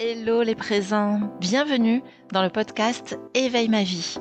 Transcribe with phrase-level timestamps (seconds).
[0.00, 4.14] Hello les présents, bienvenue dans le podcast Éveille ma vie.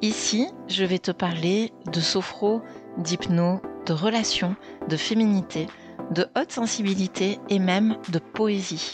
[0.00, 2.62] Ici, je vais te parler de sophro,
[2.98, 4.54] d'hypno, de relations,
[4.88, 5.66] de féminité,
[6.12, 8.92] de haute sensibilité et même de poésie.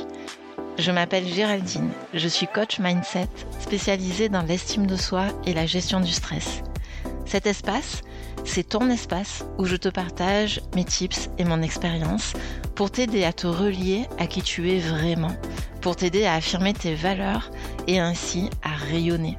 [0.78, 3.28] Je m'appelle Géraldine, je suis coach mindset
[3.58, 6.62] spécialisée dans l'estime de soi et la gestion du stress.
[7.26, 8.00] Cet espace,
[8.46, 12.32] c'est ton espace où je te partage mes tips et mon expérience
[12.74, 15.36] pour t'aider à te relier à qui tu es vraiment
[15.80, 17.50] pour t'aider à affirmer tes valeurs
[17.86, 19.36] et ainsi à rayonner.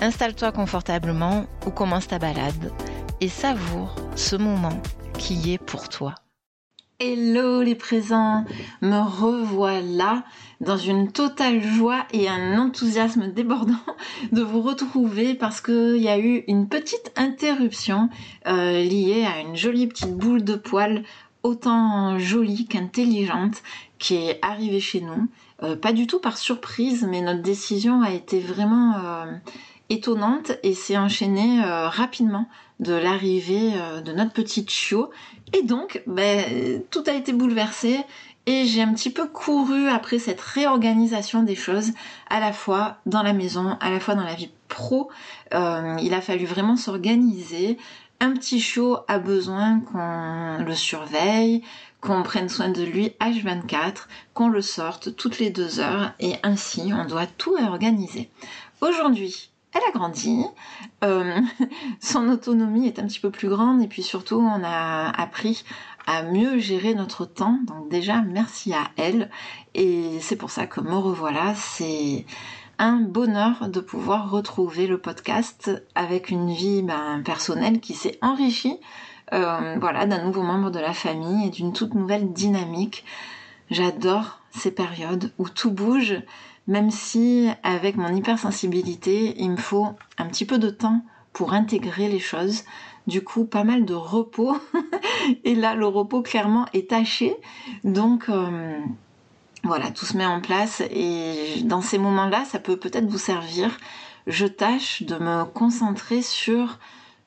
[0.00, 2.72] Installe-toi confortablement ou commence ta balade
[3.20, 4.80] et savoure ce moment
[5.18, 6.14] qui est pour toi.
[6.98, 8.46] Hello les présents,
[8.80, 10.24] me revoilà
[10.62, 13.74] dans une totale joie et un enthousiasme débordant
[14.32, 18.08] de vous retrouver parce qu'il y a eu une petite interruption
[18.46, 21.02] euh, liée à une jolie petite boule de poils
[21.42, 23.62] autant jolie qu'intelligente
[23.98, 25.28] qui est arrivée chez nous.
[25.62, 29.32] Euh, pas du tout par surprise, mais notre décision a été vraiment euh,
[29.88, 33.72] étonnante et s'est enchaînée euh, rapidement de l'arrivée
[34.04, 35.10] de notre petite chiot.
[35.54, 38.04] Et donc, ben, tout a été bouleversé
[38.44, 41.92] et j'ai un petit peu couru après cette réorganisation des choses,
[42.28, 45.08] à la fois dans la maison, à la fois dans la vie pro.
[45.52, 47.78] il a fallu vraiment s'organiser,
[48.20, 51.62] un petit chiot a besoin qu'on le surveille,
[52.06, 56.92] qu'on prenne soin de lui H24, qu'on le sorte toutes les deux heures et ainsi
[56.94, 58.30] on doit tout organiser.
[58.80, 60.44] Aujourd'hui, elle a grandi,
[61.02, 61.40] euh,
[62.00, 65.64] son autonomie est un petit peu plus grande et puis surtout on a appris
[66.06, 67.58] à mieux gérer notre temps.
[67.66, 69.28] Donc déjà merci à elle
[69.74, 72.24] et c'est pour ça que me revoilà, c'est
[72.78, 78.78] un bonheur de pouvoir retrouver le podcast avec une vie ben, personnelle qui s'est enrichie
[79.32, 83.04] euh, voilà, d'un nouveau membre de la famille et d'une toute nouvelle dynamique.
[83.70, 86.22] J'adore ces périodes où tout bouge,
[86.66, 89.88] même si avec mon hypersensibilité, il me faut
[90.18, 92.64] un petit peu de temps pour intégrer les choses.
[93.06, 94.56] Du coup, pas mal de repos.
[95.44, 97.36] et là, le repos clairement est taché.
[97.84, 98.78] Donc, euh,
[99.62, 103.76] voilà, tout se met en place et dans ces moments-là, ça peut peut-être vous servir.
[104.26, 106.78] Je tâche de me concentrer sur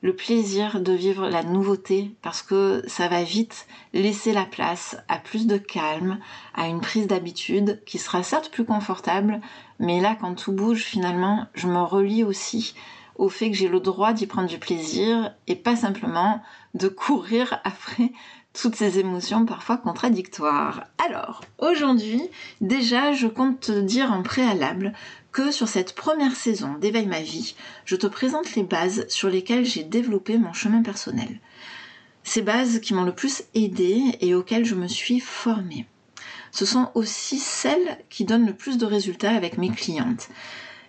[0.02, 5.18] le plaisir de vivre la nouveauté parce que ça va vite laisser la place à
[5.18, 6.18] plus de calme,
[6.54, 9.40] à une prise d'habitude qui sera certes plus confortable,
[9.78, 12.74] mais là quand tout bouge finalement, je me relie aussi
[13.16, 16.42] au fait que j'ai le droit d'y prendre du plaisir et pas simplement
[16.74, 18.12] de courir après
[18.52, 20.84] toutes ces émotions parfois contradictoires.
[21.06, 22.22] Alors, aujourd'hui,
[22.60, 24.92] déjà, je compte te dire en préalable
[25.32, 27.54] que sur cette première saison d'Éveille ma vie,
[27.84, 31.40] je te présente les bases sur lesquelles j'ai développé mon chemin personnel.
[32.24, 35.86] Ces bases qui m'ont le plus aidé et auxquelles je me suis formée.
[36.52, 40.28] Ce sont aussi celles qui donnent le plus de résultats avec mes clientes.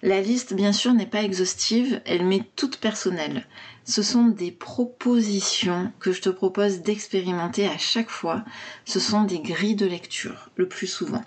[0.04, 3.46] La liste, bien sûr, n'est pas exhaustive, elle m'est toute personnelle.
[3.86, 8.44] Ce sont des propositions que je te propose d'expérimenter à chaque fois.
[8.86, 11.24] Ce sont des grilles de lecture, le plus souvent.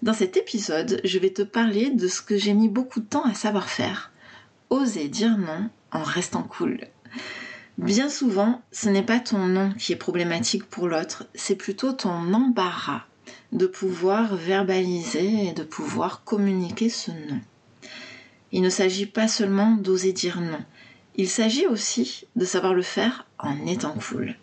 [0.00, 3.24] Dans cet épisode, je vais te parler de ce que j'ai mis beaucoup de temps
[3.24, 4.12] à savoir faire.
[4.70, 6.78] Oser dire non en restant cool.
[7.78, 12.32] Bien souvent, ce n'est pas ton non qui est problématique pour l'autre, c'est plutôt ton
[12.32, 13.02] embarras
[13.50, 17.40] de pouvoir verbaliser et de pouvoir communiquer ce non.
[18.52, 20.64] Il ne s'agit pas seulement d'oser dire non,
[21.16, 24.36] il s'agit aussi de savoir le faire en étant cool.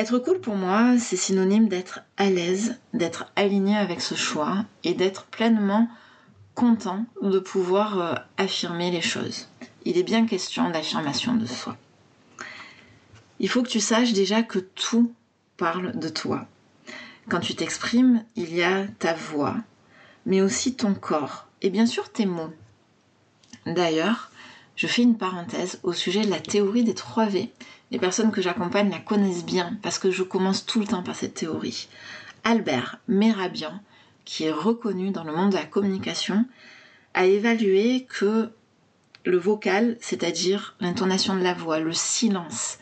[0.00, 4.94] Être cool pour moi, c'est synonyme d'être à l'aise, d'être aligné avec ce choix et
[4.94, 5.90] d'être pleinement
[6.54, 9.50] content de pouvoir euh, affirmer les choses.
[9.84, 11.76] Il est bien question d'affirmation de soi.
[13.40, 15.12] Il faut que tu saches déjà que tout
[15.58, 16.46] parle de toi.
[17.28, 19.56] Quand tu t'exprimes, il y a ta voix,
[20.24, 22.54] mais aussi ton corps et bien sûr tes mots.
[23.66, 24.30] D'ailleurs,
[24.80, 27.52] je fais une parenthèse au sujet de la théorie des 3 V.
[27.90, 31.14] Les personnes que j'accompagne la connaissent bien parce que je commence tout le temps par
[31.14, 31.86] cette théorie.
[32.44, 33.78] Albert Merabian,
[34.24, 36.46] qui est reconnu dans le monde de la communication,
[37.12, 38.48] a évalué que
[39.26, 42.78] le vocal, c'est-à-dire l'intonation de la voix, le silence,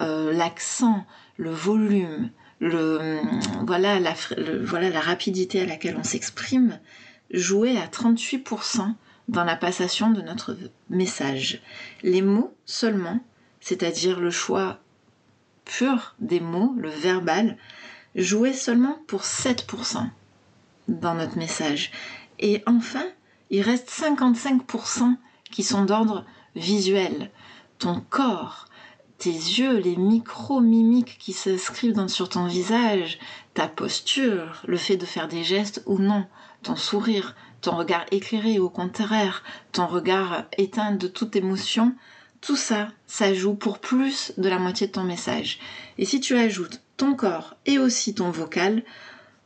[0.00, 1.04] euh, l'accent,
[1.36, 2.30] le volume,
[2.62, 3.20] la,
[3.60, 6.78] voilà la rapidité à laquelle on s'exprime,
[7.30, 8.94] jouait à 38%
[9.32, 10.56] dans la passation de notre
[10.90, 11.62] message.
[12.02, 13.18] Les mots seulement,
[13.60, 14.78] c'est-à-dire le choix
[15.64, 17.56] pur des mots, le verbal,
[18.14, 20.06] jouaient seulement pour 7%
[20.88, 21.92] dans notre message.
[22.38, 23.04] Et enfin,
[23.48, 25.16] il reste 55%
[25.50, 27.30] qui sont d'ordre visuel.
[27.78, 28.66] Ton corps,
[29.16, 33.18] tes yeux, les micro-mimiques qui s'inscrivent sur ton visage,
[33.54, 36.26] ta posture, le fait de faire des gestes ou non,
[36.62, 39.42] ton sourire, ton regard éclairé ou au contraire,
[39.72, 41.94] ton regard éteint de toute émotion,
[42.42, 45.60] tout ça, ça joue pour plus de la moitié de ton message.
[45.96, 48.82] Et si tu ajoutes ton corps et aussi ton vocal,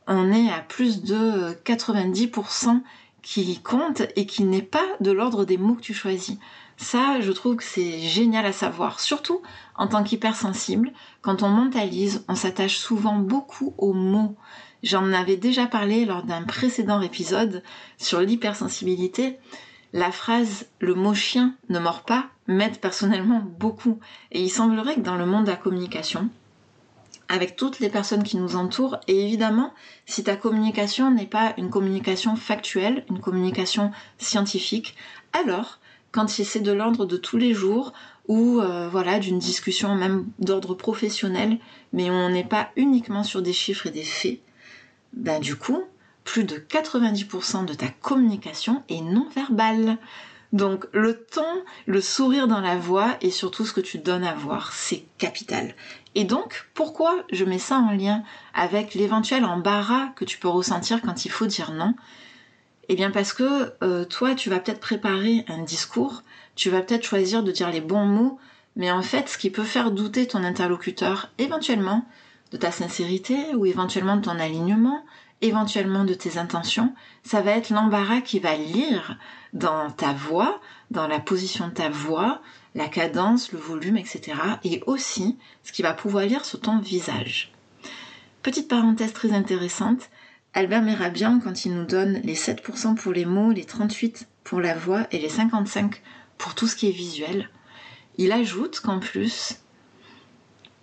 [0.07, 2.81] on est à plus de 90%
[3.21, 6.37] qui compte et qui n'est pas de l'ordre des mots que tu choisis.
[6.77, 8.99] Ça, je trouve que c'est génial à savoir.
[8.99, 9.41] Surtout
[9.75, 14.35] en tant qu'hypersensible, quand on mentalise, on s'attache souvent beaucoup aux mots.
[14.83, 17.63] J'en avais déjà parlé lors d'un précédent épisode
[17.97, 19.37] sur l'hypersensibilité.
[19.93, 23.99] La phrase le mot chien ne mord pas m'aide personnellement beaucoup.
[24.31, 26.29] Et il semblerait que dans le monde de la communication,
[27.29, 29.73] avec toutes les personnes qui nous entourent, et évidemment,
[30.05, 34.95] si ta communication n'est pas une communication factuelle, une communication scientifique,
[35.33, 35.79] alors
[36.11, 37.93] quand c'est de l'ordre de tous les jours
[38.27, 41.59] ou euh, voilà d'une discussion même d'ordre professionnel,
[41.93, 44.39] mais on n'est pas uniquement sur des chiffres et des faits,
[45.17, 45.83] ben du coup,
[46.23, 49.97] plus de 90% de ta communication est non verbale.
[50.53, 54.33] Donc le ton, le sourire dans la voix et surtout ce que tu donnes à
[54.33, 55.75] voir, c'est capital.
[56.15, 58.23] Et donc, pourquoi je mets ça en lien
[58.53, 61.93] avec l'éventuel embarras que tu peux ressentir quand il faut dire non?
[62.89, 66.23] Eh bien parce que euh, toi, tu vas peut-être préparer un discours,
[66.55, 68.39] tu vas peut-être choisir de dire les bons mots,
[68.77, 72.05] mais en fait, ce qui peut faire douter ton interlocuteur, éventuellement,
[72.51, 75.03] de ta sincérité ou éventuellement de ton alignement,
[75.41, 79.17] éventuellement de tes intentions, ça va être l'embarras qui va lire
[79.53, 80.59] dans ta voix,
[80.91, 82.41] dans la position de ta voix,
[82.75, 84.33] la cadence, le volume, etc.
[84.63, 87.51] Et aussi ce qui va pouvoir lire sur ton visage.
[88.41, 90.09] Petite parenthèse très intéressante,
[90.53, 94.73] Albert Merabian, quand il nous donne les 7% pour les mots, les 38% pour la
[94.73, 95.91] voix et les 55%
[96.37, 97.49] pour tout ce qui est visuel,
[98.17, 99.59] il ajoute qu'en plus,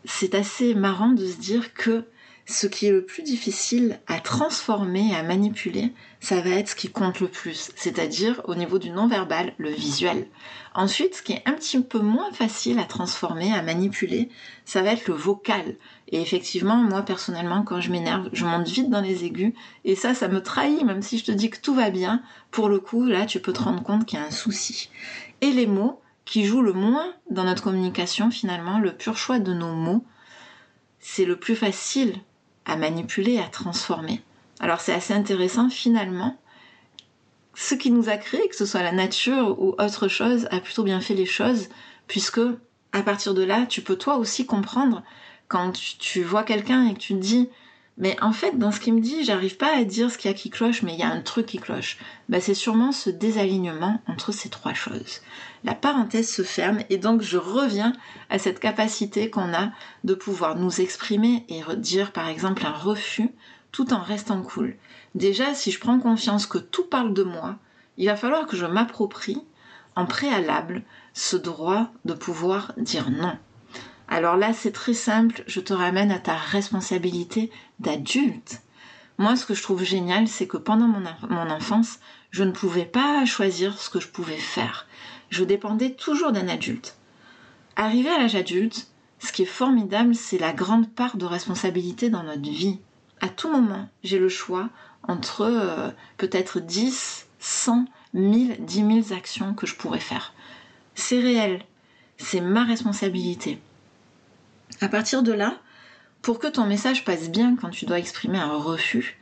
[0.04, 2.04] c'est assez marrant de se dire que
[2.46, 6.90] ce qui est le plus difficile à transformer, à manipuler, ça va être ce qui
[6.90, 10.26] compte le plus, c'est-à-dire au niveau du non-verbal, le visuel.
[10.74, 14.28] Ensuite, ce qui est un petit peu moins facile à transformer, à manipuler,
[14.66, 15.76] ça va être le vocal.
[16.08, 19.54] Et effectivement, moi personnellement, quand je m'énerve, je monte vite dans les aigus,
[19.84, 22.68] et ça, ça me trahit, même si je te dis que tout va bien, pour
[22.68, 24.90] le coup, là, tu peux te rendre compte qu'il y a un souci.
[25.40, 29.52] Et les mots, qui jouent le moins dans notre communication, finalement, le pur choix de
[29.52, 30.04] nos mots,
[30.98, 32.14] c'est le plus facile
[32.64, 34.22] à manipuler, à transformer.
[34.60, 36.38] Alors c'est assez intéressant finalement.
[37.54, 40.82] Ce qui nous a créé, que ce soit la nature ou autre chose, a plutôt
[40.82, 41.68] bien fait les choses,
[42.08, 42.40] puisque
[42.92, 45.02] à partir de là, tu peux toi aussi comprendre
[45.48, 47.48] quand tu, vois quelqu'un et que tu te dis
[47.96, 50.34] mais en fait, dans ce qu'il me dit, j'arrive pas à dire ce qu'il y
[50.34, 51.96] a qui cloche, mais il y a un truc qui cloche.
[52.28, 55.20] Bah, c'est sûrement ce désalignement entre ces trois choses.
[55.62, 57.92] La parenthèse se ferme et donc je reviens
[58.30, 59.70] à cette capacité qu'on a
[60.02, 63.30] de pouvoir nous exprimer et dire par exemple un refus
[63.70, 64.76] tout en restant cool.
[65.14, 67.56] Déjà, si je prends confiance que tout parle de moi,
[67.96, 69.40] il va falloir que je m'approprie
[69.94, 70.82] en préalable
[71.12, 73.38] ce droit de pouvoir dire non.
[74.14, 77.50] Alors là, c'est très simple, je te ramène à ta responsabilité
[77.80, 78.62] d'adulte.
[79.18, 81.98] Moi, ce que je trouve génial, c'est que pendant mon, enfance,
[82.30, 84.86] je ne pouvais pas choisir ce que je pouvais faire.
[85.30, 86.96] Je dépendais toujours d'un adulte.
[87.74, 88.86] Arrivé à l'âge adulte,
[89.18, 92.78] ce qui est formidable, c'est la grande part de responsabilité dans notre vie.
[93.20, 94.68] À tout moment, j'ai le choix
[95.02, 100.34] entre euh, peut-être 10, 100, 1000, 10 000 actions que je pourrais faire.
[100.94, 101.64] C'est réel,
[102.16, 103.58] c'est ma responsabilité.
[104.80, 105.58] À partir de là,
[106.22, 109.18] pour que ton message passe bien quand tu dois exprimer un refus,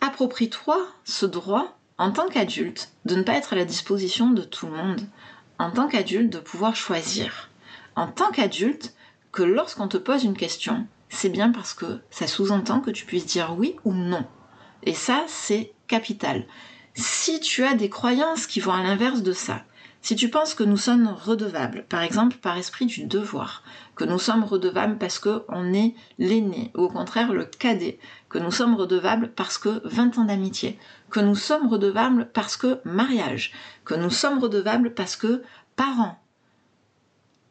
[0.00, 4.66] approprie-toi ce droit en tant qu'adulte de ne pas être à la disposition de tout
[4.66, 5.00] le monde,
[5.58, 7.48] en tant qu'adulte de pouvoir choisir,
[7.94, 8.94] en tant qu'adulte
[9.32, 13.26] que lorsqu'on te pose une question, c'est bien parce que ça sous-entend que tu puisses
[13.26, 14.26] dire oui ou non.
[14.82, 16.46] Et ça, c'est capital.
[16.94, 19.64] Si tu as des croyances qui vont à l'inverse de ça,
[20.06, 23.64] si tu penses que nous sommes redevables, par exemple par esprit du devoir,
[23.96, 27.98] que nous sommes redevables parce qu'on est l'aîné, ou au contraire le cadet,
[28.28, 30.78] que nous sommes redevables parce que 20 ans d'amitié,
[31.10, 33.50] que nous sommes redevables parce que mariage,
[33.84, 35.42] que nous sommes redevables parce que
[35.74, 36.22] parents.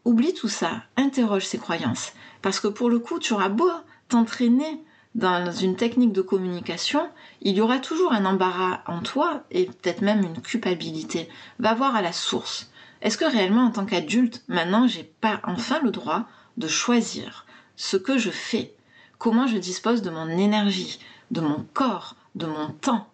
[0.06, 3.70] Oublie tout ça, interroge ces croyances, parce que pour le coup, tu auras beau
[4.08, 4.82] t'entraîner
[5.16, 7.10] dans une technique de communication,
[7.42, 11.30] il y aura toujours un embarras en toi et peut-être même une culpabilité.
[11.58, 12.70] Va voir à la source.
[13.02, 16.26] Est-ce que réellement en tant qu'adulte, maintenant j'ai pas enfin le droit
[16.58, 17.46] de choisir
[17.78, 18.74] ce que je fais,
[19.18, 21.00] comment je dispose de mon énergie,
[21.32, 23.08] de mon corps, de mon temps?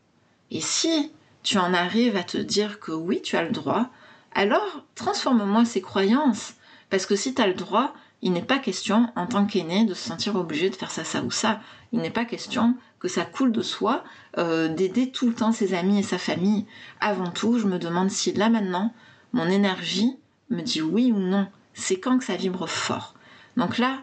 [0.50, 1.12] Et si
[1.44, 3.90] tu en arrives à te dire que oui, tu as le droit,
[4.34, 6.56] alors transforme-moi ces croyances.
[6.90, 9.94] Parce que si tu as le droit, il n'est pas question, en tant qu'aîné, de
[9.94, 11.60] se sentir obligé de faire ça, ça ou ça.
[11.94, 14.04] Il n'est pas question que ça coule de soi,
[14.38, 16.66] euh, d'aider tout le temps ses amis et sa famille.
[17.00, 18.94] Avant tout, je me demande si là maintenant,
[19.34, 20.18] mon énergie
[20.50, 21.48] me dit oui ou non.
[21.74, 23.16] C'est quand que ça vibre fort.
[23.58, 24.00] Donc là,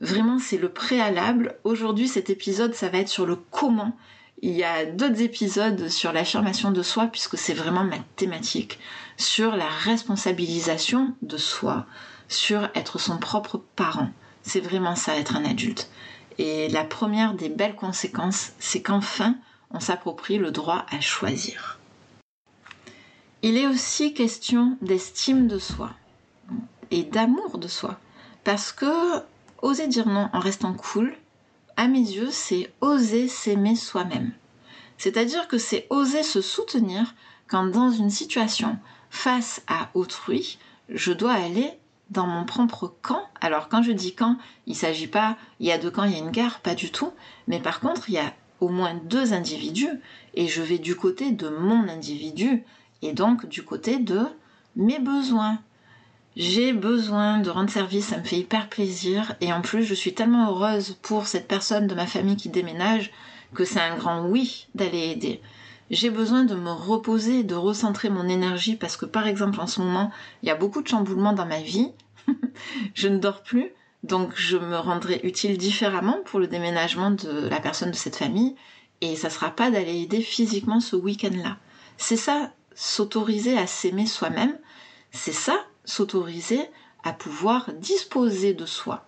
[0.00, 1.56] vraiment, c'est le préalable.
[1.64, 3.96] Aujourd'hui, cet épisode, ça va être sur le comment.
[4.42, 8.80] Il y a d'autres épisodes sur l'affirmation de soi, puisque c'est vraiment ma thématique,
[9.16, 11.86] sur la responsabilisation de soi,
[12.28, 14.10] sur être son propre parent.
[14.42, 15.88] C'est vraiment ça, être un adulte.
[16.38, 19.36] Et la première des belles conséquences, c'est qu'enfin,
[19.70, 21.78] on s'approprie le droit à choisir.
[23.42, 25.90] Il est aussi question d'estime de soi
[26.90, 27.98] et d'amour de soi.
[28.44, 29.22] Parce que
[29.62, 31.14] oser dire non en restant cool,
[31.76, 34.32] à mes yeux, c'est oser s'aimer soi-même.
[34.98, 37.14] C'est-à-dire que c'est oser se soutenir
[37.48, 38.78] quand dans une situation
[39.10, 40.58] face à autrui,
[40.88, 41.72] je dois aller
[42.12, 43.22] dans mon propre camp.
[43.40, 46.12] Alors quand je dis camp, il ne s'agit pas, il y a deux camps, il
[46.12, 47.12] y a une guerre, pas du tout.
[47.48, 50.00] Mais par contre, il y a au moins deux individus
[50.34, 52.62] et je vais du côté de mon individu
[53.02, 54.20] et donc du côté de
[54.76, 55.58] mes besoins.
[56.36, 60.14] J'ai besoin de rendre service, ça me fait hyper plaisir et en plus je suis
[60.14, 63.10] tellement heureuse pour cette personne de ma famille qui déménage
[63.54, 65.42] que c'est un grand oui d'aller aider.
[65.92, 69.82] J'ai besoin de me reposer, de recentrer mon énergie parce que par exemple en ce
[69.82, 70.10] moment,
[70.42, 71.92] il y a beaucoup de chamboulements dans ma vie.
[72.94, 73.68] je ne dors plus,
[74.02, 78.56] donc je me rendrai utile différemment pour le déménagement de la personne de cette famille
[79.02, 81.58] et ça sera pas d'aller aider physiquement ce week-end-là.
[81.98, 84.56] C'est ça, s'autoriser à s'aimer soi-même,
[85.10, 86.62] c'est ça, s'autoriser
[87.04, 89.06] à pouvoir disposer de soi.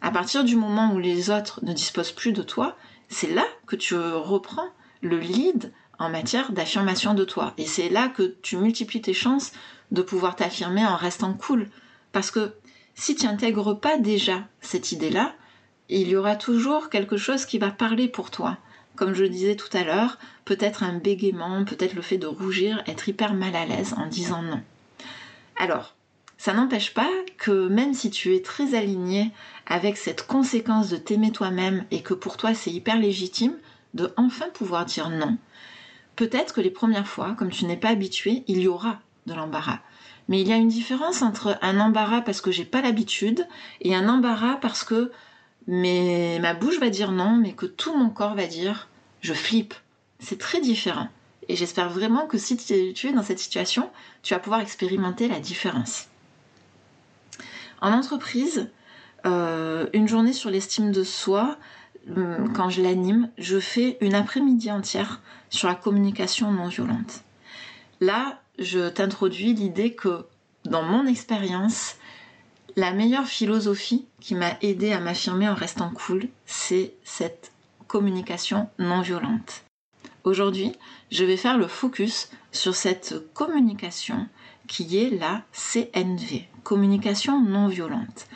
[0.00, 2.76] À partir du moment où les autres ne disposent plus de toi,
[3.08, 4.68] c'est là que tu reprends
[5.00, 7.54] le lead en matière d'affirmation de toi.
[7.58, 9.52] Et c'est là que tu multiplies tes chances
[9.90, 11.68] de pouvoir t'affirmer en restant cool.
[12.12, 12.52] Parce que
[12.94, 15.34] si tu n'intègres pas déjà cette idée-là,
[15.88, 18.58] il y aura toujours quelque chose qui va parler pour toi.
[18.96, 23.08] Comme je disais tout à l'heure, peut-être un bégaiement, peut-être le fait de rougir, être
[23.08, 24.62] hyper mal à l'aise en disant non.
[25.58, 25.94] Alors,
[26.38, 29.32] ça n'empêche pas que même si tu es très aligné
[29.66, 33.56] avec cette conséquence de t'aimer toi-même et que pour toi c'est hyper légitime,
[33.94, 35.38] de enfin pouvoir dire non,
[36.16, 39.80] Peut-être que les premières fois, comme tu n'es pas habitué, il y aura de l'embarras.
[40.28, 43.46] Mais il y a une différence entre un embarras parce que j'ai pas l'habitude
[43.80, 45.12] et un embarras parce que
[45.66, 48.88] ma bouche va dire non, mais que tout mon corps va dire
[49.20, 49.74] je flippe.
[50.18, 51.08] C'est très différent.
[51.48, 53.90] Et j'espère vraiment que si tu es dans cette situation,
[54.22, 56.08] tu vas pouvoir expérimenter la différence.
[57.80, 58.70] En entreprise,
[59.26, 61.58] euh, une journée sur l'estime de soi,
[62.54, 65.20] quand je l'anime, je fais une après-midi entière
[65.50, 67.22] sur la communication non violente.
[68.00, 70.26] Là, je t'introduis l'idée que
[70.64, 71.96] dans mon expérience,
[72.76, 77.52] la meilleure philosophie qui m'a aidé à m'affirmer en restant cool, c'est cette
[77.86, 79.64] communication non violente.
[80.24, 80.72] Aujourd'hui,
[81.10, 84.26] je vais faire le focus sur cette communication
[84.66, 88.26] qui est la CNV, communication non violente.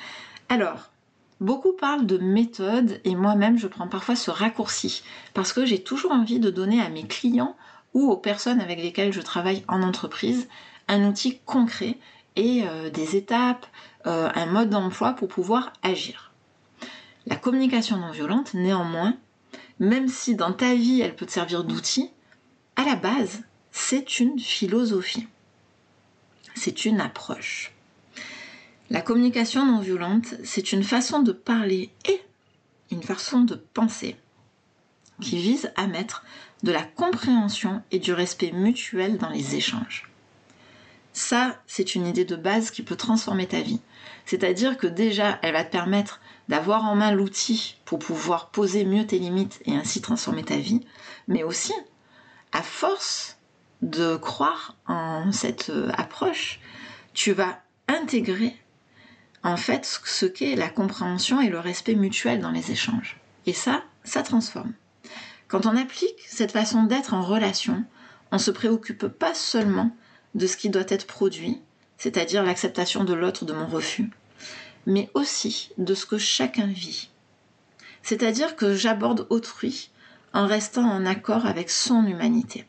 [0.49, 0.91] Alors,
[1.41, 5.05] Beaucoup parlent de méthode et moi-même je prends parfois ce raccourci
[5.35, 7.57] parce que j'ai toujours envie de donner à mes clients
[7.95, 10.49] ou aux personnes avec lesquelles je travaille en entreprise
[10.89, 11.97] un outil concret
[12.35, 13.67] et euh, des étapes,
[14.07, 16.33] euh, un mode d'emploi pour pouvoir agir.
[17.27, 19.17] La communication non violente, néanmoins,
[19.79, 22.11] même si dans ta vie elle peut te servir d'outil,
[22.75, 25.29] à la base, c'est une philosophie.
[26.55, 27.73] C'est une approche.
[28.91, 32.23] La communication non violente, c'est une façon de parler et
[32.91, 34.17] une façon de penser
[35.21, 36.25] qui vise à mettre
[36.63, 40.09] de la compréhension et du respect mutuel dans les échanges.
[41.13, 43.81] Ça, c'est une idée de base qui peut transformer ta vie.
[44.25, 49.07] C'est-à-dire que déjà, elle va te permettre d'avoir en main l'outil pour pouvoir poser mieux
[49.07, 50.81] tes limites et ainsi transformer ta vie,
[51.27, 51.73] mais aussi,
[52.53, 53.37] à force
[53.83, 56.61] de croire en cette euh, approche,
[57.15, 58.57] tu vas intégrer
[59.49, 63.19] en fait ce qu'est la compréhension et le respect mutuel dans les échanges.
[63.47, 64.75] Et ça, ça transforme.
[65.49, 67.85] Quand on applique cette façon d'être en relation,
[68.31, 69.91] on ne se préoccupe pas seulement
[70.35, 71.61] de ce qui doit être produit,
[71.97, 74.11] c'est-à-dire l'acceptation de l'autre de mon refus,
[74.87, 77.09] mais aussi de ce que chacun vit.
[78.03, 79.91] C'est-à-dire que j'aborde autrui
[80.35, 82.67] en restant en accord avec son humanité.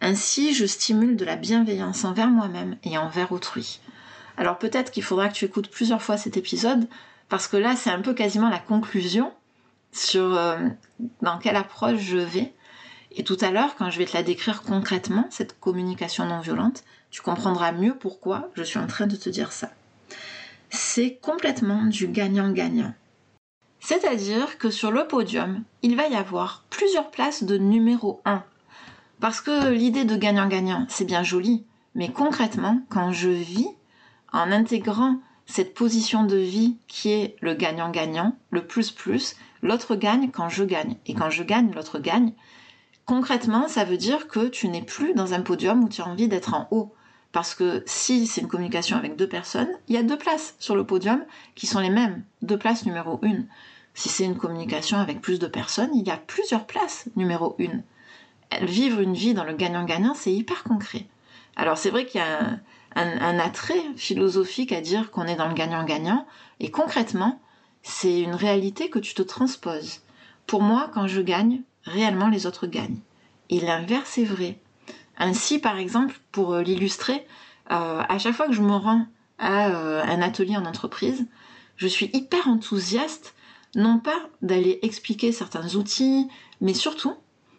[0.00, 3.80] Ainsi, je stimule de la bienveillance envers moi-même et envers autrui,
[4.38, 6.88] alors peut-être qu'il faudra que tu écoutes plusieurs fois cet épisode,
[7.28, 9.32] parce que là c'est un peu quasiment la conclusion
[9.92, 10.56] sur euh,
[11.22, 12.54] dans quelle approche je vais.
[13.10, 16.84] Et tout à l'heure, quand je vais te la décrire concrètement, cette communication non violente,
[17.10, 19.70] tu comprendras mieux pourquoi je suis en train de te dire ça.
[20.70, 22.94] c'est complètement du gagnant-gagnant.
[23.80, 28.44] C'est-à-dire que sur le podium, il va y avoir plusieurs places de numéro 1.
[29.18, 31.64] Parce que l'idée de gagnant-gagnant, c'est bien joli,
[31.94, 33.68] mais concrètement, quand je vis
[34.32, 40.48] en intégrant cette position de vie qui est le gagnant-gagnant, le plus-plus, l'autre gagne quand
[40.48, 40.96] je gagne.
[41.06, 42.32] Et quand je gagne, l'autre gagne.
[43.06, 46.28] Concrètement, ça veut dire que tu n'es plus dans un podium où tu as envie
[46.28, 46.94] d'être en haut.
[47.32, 50.76] Parce que si c'est une communication avec deux personnes, il y a deux places sur
[50.76, 53.46] le podium qui sont les mêmes, deux places numéro une.
[53.94, 57.82] Si c'est une communication avec plus de personnes, il y a plusieurs places numéro une.
[58.62, 61.06] Vivre une vie dans le gagnant-gagnant, c'est hyper concret.
[61.56, 62.60] Alors c'est vrai qu'il y a un,
[62.98, 66.26] un, attrait philosophique à dire qu'on est dans le gagnant-gagnant,
[66.60, 67.40] et concrètement,
[67.82, 70.00] c'est une réalité que tu te transposes.
[70.46, 73.00] Pour moi, quand je gagne, réellement les autres gagnent.
[73.50, 74.58] Et l'inverse est vrai.
[75.16, 77.26] Ainsi, par exemple, pour euh, l'illustrer,
[77.70, 79.06] euh, à chaque fois que je me rends
[79.38, 81.26] à euh, un atelier en entreprise,
[81.76, 83.34] je suis hyper enthousiaste,
[83.74, 86.28] non pas d'aller expliquer certains outils,
[86.60, 87.14] mais surtout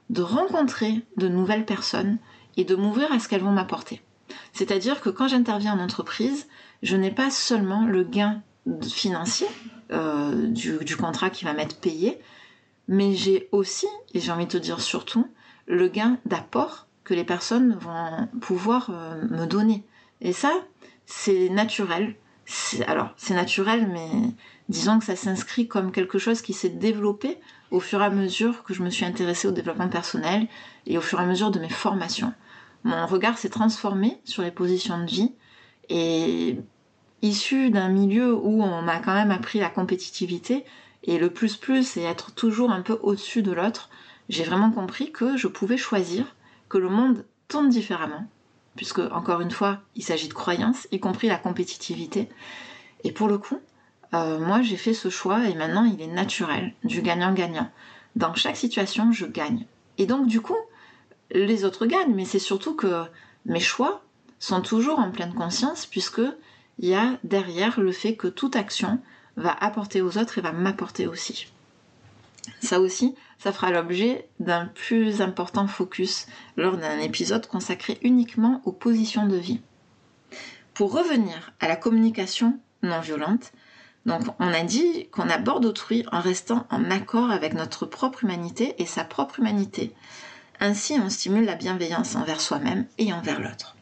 [0.10, 2.18] de rencontrer de nouvelles personnes
[2.58, 4.02] et de m'ouvrir à ce qu'elles vont m'apporter.
[4.54, 6.48] C'est-à-dire que quand j'interviens en entreprise,
[6.84, 8.42] je n'ai pas seulement le gain
[8.88, 9.48] financier
[9.90, 12.20] du, du, contrat qui va m'être payé,
[12.88, 15.28] mais j'ai aussi, et j'ai envie de te dire surtout,
[15.68, 19.84] le gain d'apport que les personnes vont pouvoir euh, me donner.
[20.22, 20.52] Et ça,
[21.06, 22.16] c'est naturel.
[22.88, 24.10] Alors, c'est naturel, mais
[24.70, 27.38] disons que ça s'inscrit comme quelque chose qui s'est développé
[27.72, 30.48] au fur et à mesure que je me suis intéressée au développement personnel
[30.88, 32.34] et au fur et à mesure de mes formations.
[32.84, 35.34] Mon regard s'est transformé sur les positions de vie
[35.90, 36.58] et
[37.22, 40.66] issu d'un milieu où on m'a quand même appris la compétitivité
[41.04, 43.90] et le plus plus et être toujours un peu au-dessus de l'autre,
[44.30, 46.36] j'ai vraiment compris que je pouvais choisir
[46.68, 48.28] que le monde tourne différemment,
[48.76, 52.30] puisque, encore une fois, il s'agit de croyances, y compris la compétitivité.
[53.04, 53.60] Et pour le coup,
[54.14, 57.70] euh, moi, j'ai fait ce choix et maintenant, il est naturel, du gagnant-gagnant.
[58.16, 59.66] Dans chaque situation, je gagne.
[59.98, 60.58] Et donc, du coup,
[61.32, 63.06] les autres gagnent, mais c'est surtout que
[63.46, 64.04] mes choix
[64.40, 66.22] sont toujours en pleine conscience, puisque
[66.80, 69.00] il y a derrière le fait que toute action
[69.36, 71.48] va apporter aux autres et va m'apporter aussi.
[72.62, 76.28] Ça aussi, ça fera l'objet d'un plus important focus
[76.58, 79.62] lors d'un épisode consacré uniquement aux positions de vie.
[80.74, 83.52] Pour revenir à la communication non violente,
[84.06, 88.86] on a dit qu'on aborde autrui en restant en accord avec notre propre humanité et
[88.86, 89.94] sa propre humanité.
[90.60, 93.76] Ainsi, on stimule la bienveillance envers soi-même et envers l'autre.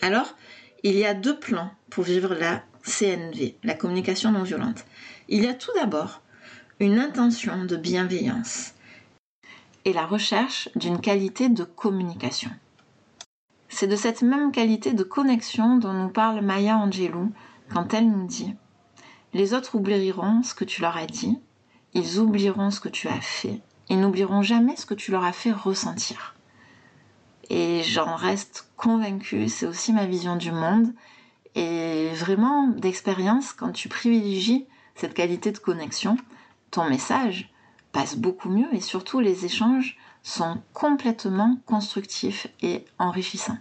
[0.00, 0.34] Alors,
[0.82, 4.86] il y a deux plans pour vivre la CNV, la communication non violente.
[5.28, 6.22] Il y a tout d'abord
[6.78, 8.72] une intention de bienveillance
[9.84, 12.50] et la recherche d'une qualité de communication.
[13.68, 17.32] C'est de cette même qualité de connexion dont nous parle Maya Angelou
[17.72, 18.54] quand elle nous dit
[19.34, 21.38] Les autres oublieront ce que tu leur as dit,
[21.94, 25.32] ils oublieront ce que tu as fait, ils n'oublieront jamais ce que tu leur as
[25.32, 26.34] fait ressentir.
[27.50, 30.94] Et j'en reste convaincue, c'est aussi ma vision du monde,
[31.56, 36.16] et vraiment d'expérience quand tu privilégies cette qualité de connexion,
[36.70, 37.52] ton message
[37.90, 43.58] passe beaucoup mieux et surtout les échanges sont complètement constructifs et enrichissants.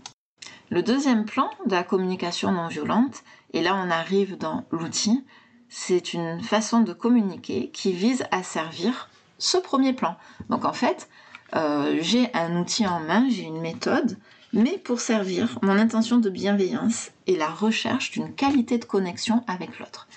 [0.70, 5.26] Le deuxième plan de la communication non violente, et là on arrive dans l'outil,
[5.70, 9.09] c'est une façon de communiquer qui vise à servir
[9.39, 10.15] ce premier plan.
[10.49, 11.10] Donc en fait,
[11.56, 14.17] euh, j'ai un outil en main, j'ai une méthode,
[14.54, 19.80] mais pour servir mon intention de bienveillance et la recherche d'une qualité de connexion avec
[19.80, 20.08] l'autre.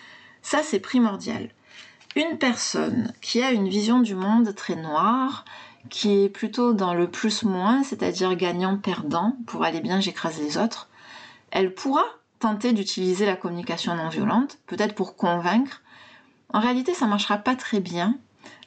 [0.43, 1.49] Ça, c'est primordial
[2.17, 5.45] une personne qui a une vision du monde très noire,
[5.89, 10.89] qui est plutôt dans le plus-moins, c'est-à-dire gagnant-perdant, pour aller bien j'écrase les autres,
[11.51, 12.05] elle pourra
[12.39, 15.83] tenter d'utiliser la communication non violente, peut-être pour convaincre.
[16.53, 18.19] En réalité, ça ne marchera pas très bien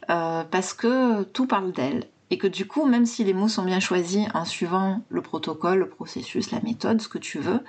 [0.09, 3.63] euh, parce que tout parle d'elle et que du coup, même si les mots sont
[3.63, 7.61] bien choisis en suivant le protocole, le processus, la méthode, ce que tu veux,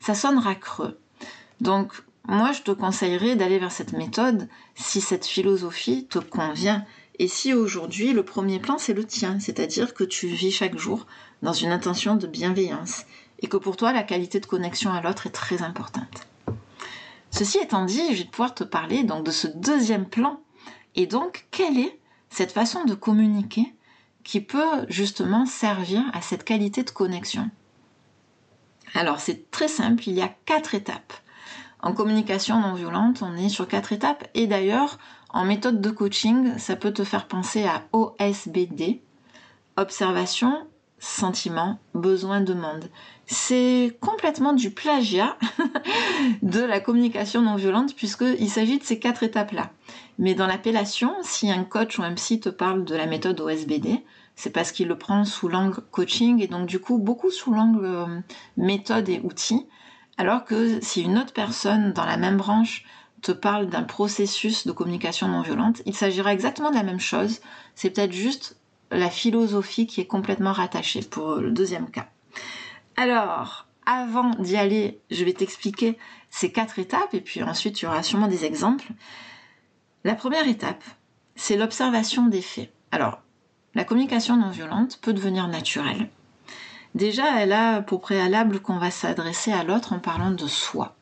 [0.00, 0.98] ça sonnera creux.
[1.60, 1.92] Donc,
[2.26, 6.84] moi, je te conseillerais d'aller vers cette méthode si cette philosophie te convient
[7.18, 11.06] et si aujourd'hui le premier plan c'est le tien, c'est-à-dire que tu vis chaque jour
[11.42, 13.04] dans une intention de bienveillance
[13.40, 16.26] et que pour toi la qualité de connexion à l'autre est très importante.
[17.30, 20.40] Ceci étant dit, je vais pouvoir te parler donc de ce deuxième plan
[20.94, 21.98] et donc quelle est
[22.30, 23.74] cette façon de communiquer
[24.22, 27.50] qui peut justement servir à cette qualité de connexion?
[28.94, 31.12] Alors c'est très simple, il y a quatre étapes.
[31.80, 36.56] En communication non violente, on est sur quatre étapes et d'ailleurs, en méthode de coaching,
[36.58, 39.02] ça peut te faire penser à OSBD.
[39.76, 40.66] Observation,
[40.98, 42.88] sentiment, besoin, demande.
[43.26, 45.38] C'est complètement du plagiat
[46.42, 49.70] de la communication non violente puisqu'il s'agit de ces quatre étapes-là.
[50.18, 54.04] Mais dans l'appellation, si un coach ou un psy te parle de la méthode OSBD,
[54.36, 57.84] c'est parce qu'il le prend sous l'angle coaching et donc du coup beaucoup sous l'angle
[57.84, 58.20] euh,
[58.56, 59.66] méthode et outils.
[60.18, 62.84] Alors que si une autre personne dans la même branche
[63.22, 67.40] te parle d'un processus de communication non violente, il s'agira exactement de la même chose.
[67.74, 68.56] C'est peut-être juste
[68.90, 72.06] la philosophie qui est complètement rattachée pour le deuxième cas.
[72.96, 75.98] Alors, avant d'y aller, je vais t'expliquer
[76.30, 78.92] ces quatre étapes et puis ensuite il y aura sûrement des exemples.
[80.04, 80.84] La première étape,
[81.36, 82.72] c'est l'observation des faits.
[82.92, 83.20] Alors,
[83.74, 86.08] la communication non violente peut devenir naturelle.
[86.94, 90.94] Déjà, elle a pour préalable qu'on va s'adresser à l'autre en parlant de soi.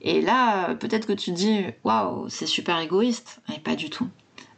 [0.00, 3.40] Et là, peut-être que tu dis, waouh, c'est super égoïste.
[3.48, 4.08] Mais pas du tout.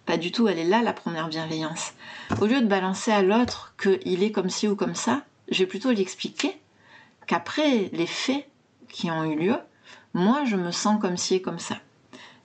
[0.04, 1.94] Pas du tout, elle est là la première bienveillance.
[2.40, 5.66] Au lieu de balancer à l'autre qu'il est comme ci ou comme ça, je vais
[5.66, 6.58] plutôt lui expliquer
[7.26, 8.48] qu'après les faits
[8.88, 9.56] qui ont eu lieu,
[10.14, 11.76] moi je me sens comme ci et comme ça.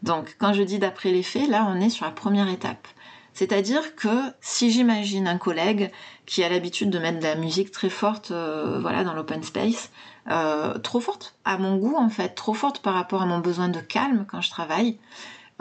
[0.02, 2.88] Donc quand je dis d'après les faits, là on est sur la première étape.
[3.34, 5.92] C'est-à-dire que si j'imagine un collègue
[6.26, 9.90] qui a l'habitude de mettre de la musique très forte euh, voilà, dans l'open space,
[10.30, 13.70] euh, trop forte à mon goût en fait, trop forte par rapport à mon besoin
[13.70, 15.00] de calme quand je travaille,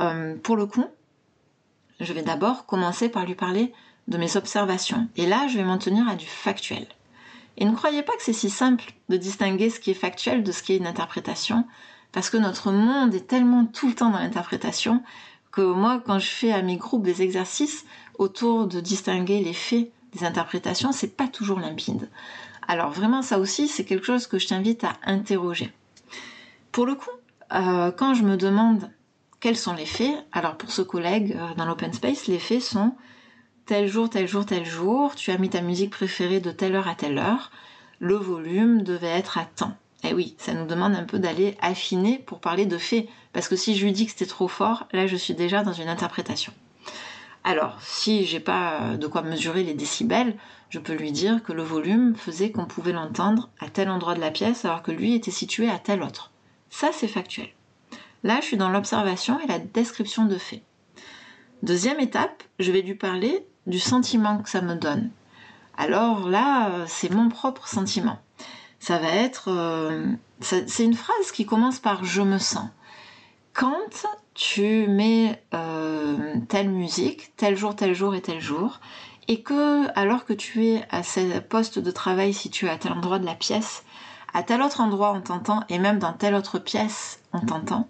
[0.00, 0.84] euh, pour le coup,
[2.00, 3.72] je vais d'abord commencer par lui parler
[4.08, 5.08] de mes observations.
[5.16, 6.86] Et là, je vais m'en tenir à du factuel.
[7.56, 10.52] Et ne croyez pas que c'est si simple de distinguer ce qui est factuel de
[10.52, 11.66] ce qui est une interprétation,
[12.12, 15.02] parce que notre monde est tellement tout le temps dans l'interprétation
[15.50, 17.84] que moi, quand je fais à mes groupes des exercices
[18.18, 22.08] autour de distinguer les faits des interprétations, c'est pas toujours limpide.
[22.68, 25.72] Alors vraiment, ça aussi, c'est quelque chose que je t'invite à interroger.
[26.70, 27.10] Pour le coup,
[27.52, 28.90] euh, quand je me demande
[29.40, 32.94] quels sont les faits, alors pour ce collègue euh, dans l'open space, les faits sont
[33.72, 36.88] tel jour, tel jour, tel jour, tu as mis ta musique préférée de telle heure
[36.88, 37.50] à telle heure,
[38.00, 39.74] le volume devait être à temps.
[40.04, 43.08] Eh oui, ça nous demande un peu d'aller affiner pour parler de faits.
[43.32, 45.72] Parce que si je lui dis que c'était trop fort, là je suis déjà dans
[45.72, 46.52] une interprétation.
[47.44, 50.36] Alors, si j'ai pas de quoi mesurer les décibels,
[50.68, 54.20] je peux lui dire que le volume faisait qu'on pouvait l'entendre à tel endroit de
[54.20, 56.30] la pièce alors que lui était situé à tel autre.
[56.68, 57.48] Ça, c'est factuel.
[58.22, 60.62] Là, je suis dans l'observation et la description de faits.
[61.62, 65.10] Deuxième étape, je vais lui parler du sentiment que ça me donne.
[65.76, 68.18] Alors là, c'est mon propre sentiment
[68.82, 69.44] ça va être...
[69.46, 70.06] Euh,
[70.40, 72.68] c'est une phrase qui commence par je me sens.
[73.52, 78.80] Quand tu mets euh, telle musique, tel jour, tel jour et tel jour,
[79.28, 83.20] et que alors que tu es à ce poste de travail situé à tel endroit
[83.20, 83.84] de la pièce,
[84.34, 87.88] à tel autre endroit on t'entend, et même dans telle autre pièce on t'entend,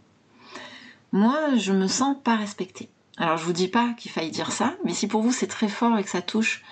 [1.11, 2.90] moi je me sens pas respectée.
[3.22, 5.68] Alors je vous dis pas qu'il faille dire ça, mais si pour vous c'est très
[5.68, 6.64] fort et que ça touche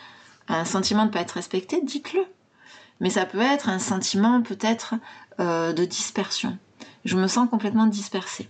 [0.49, 2.27] un sentiment de ne pas être respecté, dites-le
[2.99, 4.97] mais ça peut être un sentiment peut-être
[5.39, 6.59] euh, de dispersion.
[7.05, 8.49] Je me sens complètement dispersée.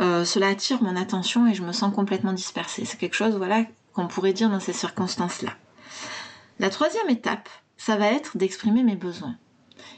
[0.00, 2.84] Euh, cela attire mon attention et je me sens complètement dispersée.
[2.84, 5.54] C'est quelque chose voilà, qu'on pourrait dire dans ces circonstances-là.
[6.60, 9.36] La troisième étape, ça va être d'exprimer mes besoins.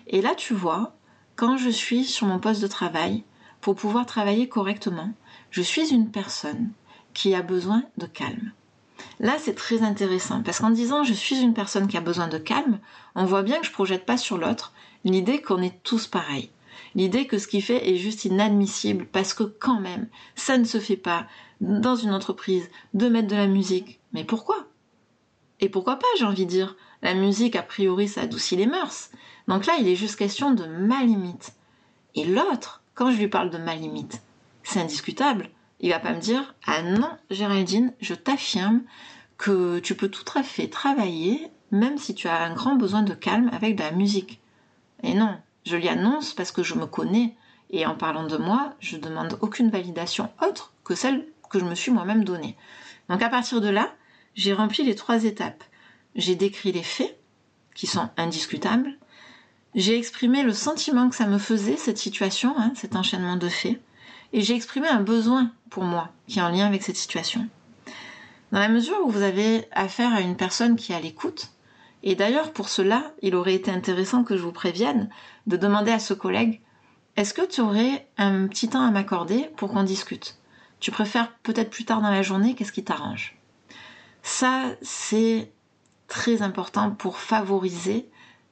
[0.07, 0.97] Et là, tu vois,
[1.37, 3.25] quand je suis sur mon poste de travail,
[3.61, 5.13] pour pouvoir travailler correctement,
[5.51, 6.71] je suis une personne
[7.15, 8.53] qui a besoin de calme.
[9.19, 12.39] Là, c'est très intéressant parce qu'en disant je suis une personne qui a besoin de
[12.39, 12.79] calme,
[13.15, 14.73] on voit bien que je projette pas sur l'autre
[15.05, 16.51] l'idée qu'on est tous pareils.
[16.95, 20.79] L'idée que ce qu'il fait est juste inadmissible parce que quand même, ça ne se
[20.79, 21.27] fait pas
[21.61, 24.01] dans une entreprise de mettre de la musique.
[24.13, 24.67] Mais pourquoi?
[25.61, 29.11] Et pourquoi pas, j'ai envie de dire La musique, a priori, ça adoucit les mœurs.
[29.47, 31.53] Donc là, il est juste question de ma limite.
[32.15, 34.23] Et l'autre, quand je lui parle de ma limite,
[34.71, 38.83] c'est indiscutable il va pas me dire Ah non, Géraldine, je t'affirme
[39.39, 43.15] que tu peux tout à fait travailler, même si tu as un grand besoin de
[43.15, 44.41] calme, avec de la musique.
[45.03, 47.35] Et non, je lui annonce parce que je me connais,
[47.71, 51.75] et en parlant de moi, je demande aucune validation autre que celle que je me
[51.75, 52.57] suis moi-même donnée.
[53.09, 53.95] Donc à partir de là,
[54.35, 55.65] j'ai rempli les trois étapes.
[56.15, 57.19] J'ai décrit les faits,
[57.75, 58.99] qui sont indiscutables.
[59.75, 63.81] J'ai exprimé le sentiment que ça me faisait, cette situation, hein, cet enchaînement de faits
[64.33, 67.47] et j'ai exprimé un besoin pour moi qui est en lien avec cette situation.
[68.53, 71.51] Dans la mesure où vous avez affaire à une personne qui est à l'écoute,
[72.03, 75.09] et d'ailleurs pour cela, il aurait été intéressant que je vous prévienne
[75.47, 76.61] de demander à ce collègue
[77.17, 80.39] est-ce que tu aurais un petit temps à m'accorder pour qu'on discute?
[80.79, 83.37] Tu préfères peut-être plus tard dans la journée, qu'est-ce qui t'arrange?
[84.23, 85.51] Ça, c'est
[86.09, 88.09] très important pour favoriser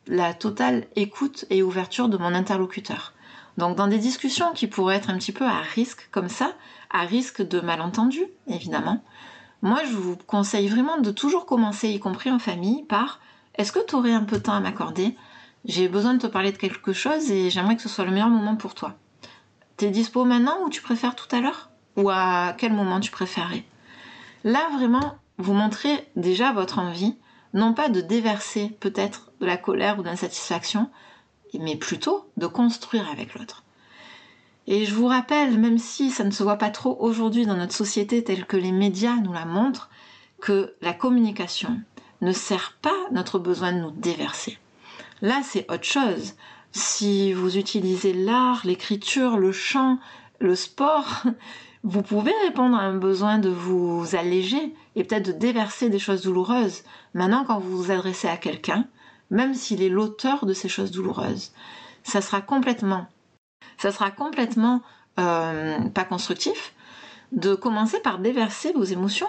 [0.07, 3.15] la totale écoute et ouverture de mon interlocuteur.
[3.59, 6.53] Donc dans des discussions qui pourraient être un petit peu à risque comme ça,
[6.91, 9.03] à risque de malentendus évidemment,
[9.63, 13.21] moi je vous conseille vraiment de toujours commencer, y compris en famille, par
[13.57, 15.17] est-ce que tu aurais un peu de temps à m'accorder?
[15.65, 18.29] J'ai besoin de te parler de quelque chose et j'aimerais que ce soit le meilleur
[18.29, 18.95] moment pour toi.
[19.77, 21.69] T'es dispo maintenant ou tu préfères tout à l'heure?
[21.97, 23.65] Ou à quel moment tu préférerais?
[24.45, 27.17] Là, vraiment, vous montrez déjà votre envie,
[27.55, 30.91] non pas de déverser peut-être de la colère ou de l'insatisfaction,
[31.55, 33.65] mais plutôt de construire avec l'autre.
[34.67, 37.75] Et je vous rappelle, même si ça ne se voit pas trop aujourd'hui dans notre
[37.75, 39.89] société telle que les médias nous la montrent,
[40.41, 41.81] que la communication
[42.21, 44.59] ne sert pas notre besoin de nous déverser.
[45.23, 46.35] Là, c'est autre chose.
[46.73, 49.99] Si vous utilisez l'art, l'écriture, le chant,
[50.39, 51.23] le sport,
[51.83, 56.23] vous pouvez répondre à un besoin de vous alléger et peut-être de déverser des choses
[56.23, 56.83] douloureuses.
[57.15, 58.87] Maintenant, quand vous vous adressez à quelqu'un,
[59.31, 61.53] même s'il est l'auteur de ces choses douloureuses,
[62.03, 63.07] ça sera complètement,
[63.77, 64.83] ça sera complètement
[65.19, 66.73] euh, pas constructif
[67.33, 69.29] de commencer par déverser vos émotions.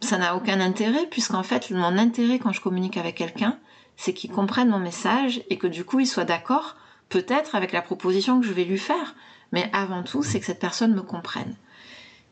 [0.00, 3.58] Ça n'a aucun intérêt puisqu'en fait, mon intérêt quand je communique avec quelqu'un,
[3.96, 6.76] c'est qu'il comprenne mon message et que du coup, il soit d'accord
[7.08, 9.14] peut-être avec la proposition que je vais lui faire.
[9.52, 11.54] Mais avant tout, c'est que cette personne me comprenne.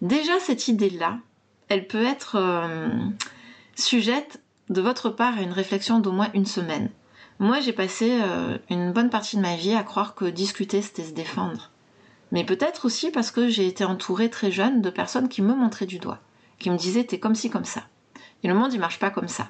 [0.00, 1.18] Déjà, cette idée-là,
[1.68, 2.88] elle peut être euh,
[3.76, 6.90] sujette de votre part à une réflexion d'au moins une semaine.
[7.40, 11.04] Moi, j'ai passé euh, une bonne partie de ma vie à croire que discuter, c'était
[11.04, 11.70] se défendre.
[12.30, 15.86] Mais peut-être aussi parce que j'ai été entourée très jeune de personnes qui me montraient
[15.86, 16.20] du doigt,
[16.60, 17.82] qui me disaient t'es comme ci, comme ça.
[18.44, 19.48] Et le monde, il marche pas comme ça.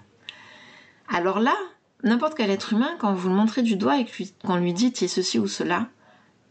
[1.08, 1.54] Alors là,
[2.02, 4.06] n'importe quel être humain, quand vous le montrez du doigt et
[4.46, 5.88] qu'on lui dit tu es ceci ou cela,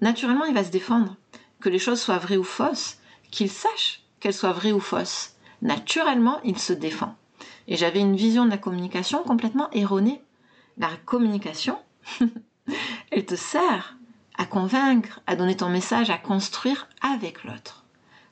[0.02, 1.16] naturellement il va se défendre.
[1.60, 3.00] Que les choses soient vraies ou fausses,
[3.32, 5.36] qu'il sache qu'elles soient vraies ou fausses.
[5.62, 7.16] Naturellement, il se défend.
[7.70, 10.22] Et j'avais une vision de la communication complètement erronée.
[10.80, 11.78] La communication,
[13.12, 13.96] elle te sert
[14.38, 17.86] à convaincre, à donner ton message, à construire avec l'autre.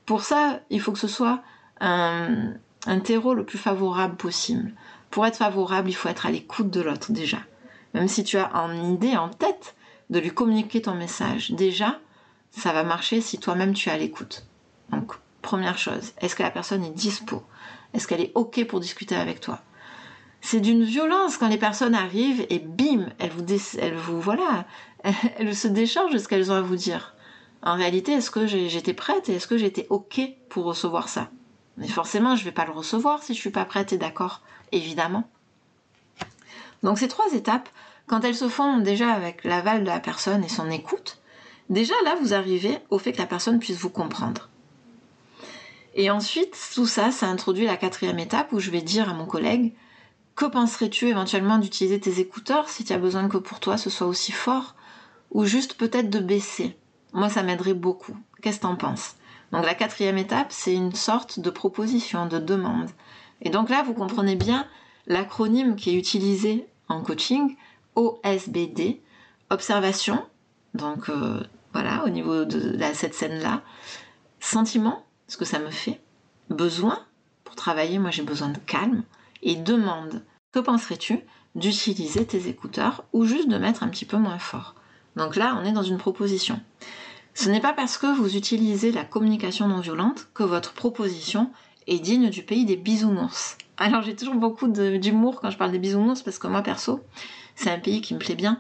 [0.08, 1.44] Pour ça, il faut que ce soit
[1.80, 2.54] un,
[3.04, 4.74] terreau le plus favorable possible.
[5.12, 7.40] Pour être favorable, il faut être à l'écoute de l'autre déjà.
[7.94, 9.76] Même si tu as en idée, en tête,
[10.10, 12.00] de lui communiquer ton message, déjà,
[12.50, 14.48] ça va marcher si toi-même tu es à l'écoute.
[14.90, 17.44] Donc, première chose, est-ce que la personne est dispo?
[17.98, 19.60] Est-ce qu'elle est OK pour discuter avec toi?
[20.40, 23.32] C'est d'une violence quand les personnes arrivent et bim, elles
[23.96, 24.66] vous, voilà,
[25.40, 27.16] elles se déchargent de ce qu'elles ont à vous dire.
[27.64, 31.32] En réalité, est-ce que j'étais prête et est-ce que j'étais OK pour recevoir ça?
[31.78, 34.44] Mais forcément, je ne vais pas le recevoir si je suis pas prête et d'accord
[34.72, 35.28] évidemment.
[36.84, 37.70] Donc ces trois étapes,
[38.06, 41.18] quand elles se font déjà avec l'aval de la personne et son écoute,
[41.72, 44.50] déjà là vous arrivez au fait que la personne puisse vous comprendre.
[45.98, 49.26] Et ensuite, tout ça, ça introduit la quatrième étape où je vais dire à mon
[49.26, 49.74] collègue
[50.36, 54.06] que penserais-tu éventuellement d'utiliser tes écouteurs si tu as besoin que pour toi ce soit
[54.06, 54.76] aussi fort
[55.32, 56.78] ou juste peut-être de baisser?
[57.14, 58.16] Moi, ça m'aiderait beaucoup.
[58.42, 59.16] Qu'est-ce que t'en penses?
[59.52, 62.90] Donc la quatrième étape, c'est une sorte de proposition, de demande.
[63.42, 64.68] Et donc là, vous comprenez bien
[65.08, 67.56] l'acronyme qui est utilisé en coaching,
[67.96, 69.02] OSBD,
[69.50, 70.24] observation,
[70.76, 71.42] donc euh,
[71.74, 73.64] voilà, au niveau de, cette scène-là,
[74.40, 76.02] sentiment, ce que ça me fait,
[76.50, 77.06] besoin,
[77.44, 79.04] pour travailler, moi j'ai besoin de calme,
[79.44, 81.20] et demande, que penserais-tu
[81.56, 84.76] d'utiliser tes écouteurs ou juste de mettre un petit peu moins fort?
[85.16, 86.60] Donc là, on est dans une proposition.
[87.34, 91.52] Ce n'est pas parce que vous utilisez la communication non violente que votre proposition
[91.86, 93.58] est digne du pays des bisounours.
[93.78, 97.02] Alors j'ai toujours beaucoup d'humour quand je parle des bisounours parce que moi perso,
[97.56, 98.60] c'est un pays qui me plaît bien,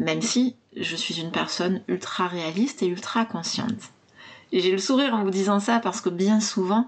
[0.00, 3.92] même si je suis une personne ultra réaliste et ultra consciente.
[4.54, 6.86] Et j'ai le sourire en vous disant ça parce que bien souvent,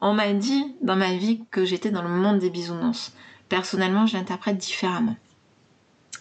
[0.00, 3.12] on m'a dit dans ma vie que j'étais dans le monde des bisounours.
[3.48, 5.16] Personnellement, je l'interprète différemment.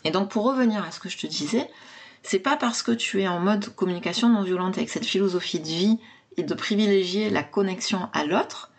[0.04, 1.70] Et donc pour revenir à ce que je te disais,
[2.24, 5.68] c'est pas parce que tu es en mode communication non violente avec cette philosophie de
[5.68, 6.00] vie
[6.36, 8.72] et de privilégier la connexion à l'autre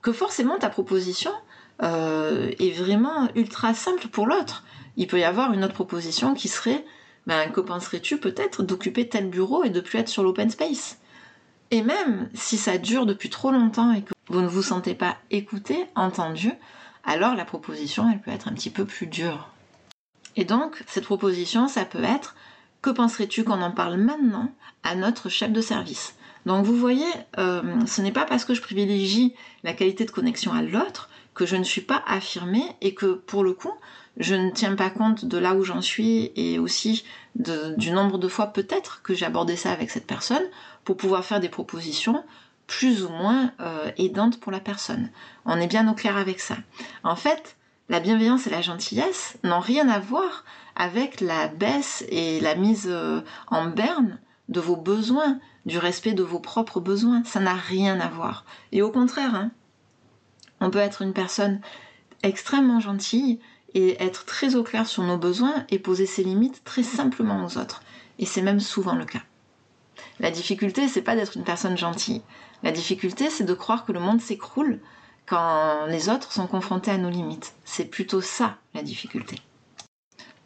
[0.00, 1.32] que forcément ta proposition
[1.82, 4.64] euh, est vraiment ultra simple pour l'autre.
[4.96, 6.86] Il peut y avoir une autre proposition qui serait
[7.26, 10.99] ben, que penserais-tu peut-être d'occuper tel bureau et de plus être sur l'open space?
[11.70, 15.16] Et même si ça dure depuis trop longtemps et que vous ne vous sentez pas
[15.30, 16.50] écouté, entendu,
[17.04, 19.48] alors la proposition elle peut être un petit peu plus dure.
[20.36, 22.34] Et donc cette proposition ça peut être
[22.82, 24.52] que penserais-tu qu'on en parle maintenant
[24.82, 26.14] à notre chef de service?
[26.46, 30.52] Donc vous voyez, euh, ce n'est pas parce que je privilégie la qualité de connexion
[30.52, 33.72] à l'autre que je ne suis pas affirmée et que pour le coup,
[34.16, 37.04] je ne tiens pas compte de là où j'en suis et aussi
[37.36, 40.42] du nombre de fois peut-être que j'ai abordé ça avec cette personne
[40.84, 42.24] pour pouvoir faire des propositions
[42.66, 45.10] plus ou moins euh, aidantes pour la personne.
[45.44, 46.56] On est bien au clair avec ça.
[47.02, 47.56] En fait,
[47.88, 50.44] la bienveillance et la gentillesse n'ont rien à voir
[50.76, 56.22] avec la baisse et la mise euh, en berne de vos besoins, du respect de
[56.22, 57.24] vos propres besoins.
[57.24, 58.44] Ça n'a rien à voir.
[58.70, 59.50] Et au contraire, hein,
[60.60, 61.60] on peut être une personne
[62.22, 63.40] extrêmement gentille
[63.74, 67.58] et être très au clair sur nos besoins et poser ses limites très simplement aux
[67.58, 67.82] autres.
[68.20, 69.22] Et c'est même souvent le cas.
[70.18, 72.22] La difficulté, c'est pas d'être une personne gentille.
[72.62, 74.80] La difficulté, c'est de croire que le monde s'écroule
[75.26, 77.54] quand les autres sont confrontés à nos limites.
[77.64, 79.36] C'est plutôt ça la difficulté.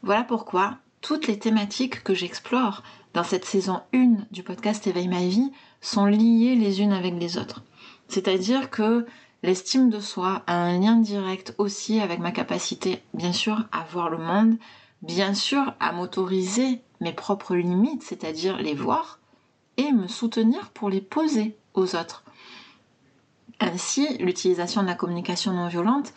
[0.02, 2.82] Voilà pourquoi toutes les thématiques que j'explore
[3.14, 7.38] dans cette saison 1 du podcast Éveille ma vie sont liées les unes avec les
[7.38, 7.62] autres.
[8.08, 9.06] C'est-à-dire que
[9.42, 14.10] l'estime de soi a un lien direct aussi avec ma capacité, bien sûr, à voir
[14.10, 14.56] le monde,
[15.02, 19.18] bien sûr, à m'autoriser mes propres limites, c'est-à-dire les voir,
[19.76, 22.24] et me soutenir pour les poser aux autres.
[23.60, 26.12] Ainsi, l'utilisation de la communication non violente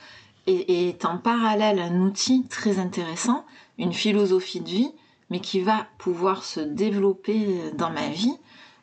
[0.47, 3.45] est, en parallèle un outil très intéressant,
[3.77, 4.91] une philosophie de vie,
[5.29, 8.37] mais qui va pouvoir se développer dans ma vie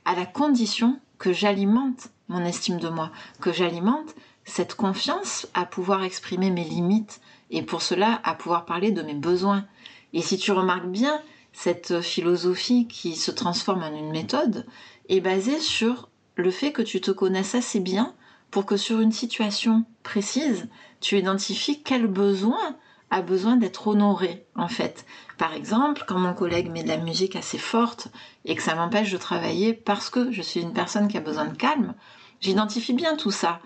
[0.05, 3.11] à la condition que j'alimente mon estime de moi,
[3.41, 8.93] que j'alimente cette confiance à pouvoir exprimer mes limites et pour cela à pouvoir parler
[8.93, 9.65] de mes besoins.
[10.13, 11.21] Et si tu remarques bien,
[11.55, 14.67] cette philosophie qui se transforme en une méthode
[15.09, 18.15] est basée sur le fait que tu te connaisses assez bien
[18.51, 20.69] pour que sur une situation précise,
[21.01, 22.77] tu identifies quel besoin
[23.11, 25.07] a besoin d'être honoré en fait.
[25.39, 28.09] Par exemple, quand mon collègue met de la musique assez forte
[28.45, 31.47] et que ça m'empêche de travailler parce que je suis une personne qui a besoin
[31.47, 31.95] de calme,
[32.41, 33.61] j'identifie bien tout ça.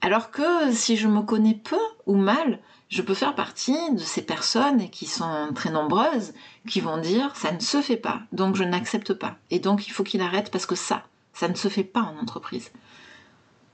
[0.00, 4.22] Alors que si je me connais peu ou mal, je peux faire partie de ces
[4.22, 6.32] personnes qui sont très nombreuses
[6.66, 9.36] qui vont dire ça ne se fait pas, donc je n'accepte pas.
[9.50, 12.18] Et donc il faut qu'il arrête parce que ça, ça ne se fait pas en
[12.18, 12.70] entreprise.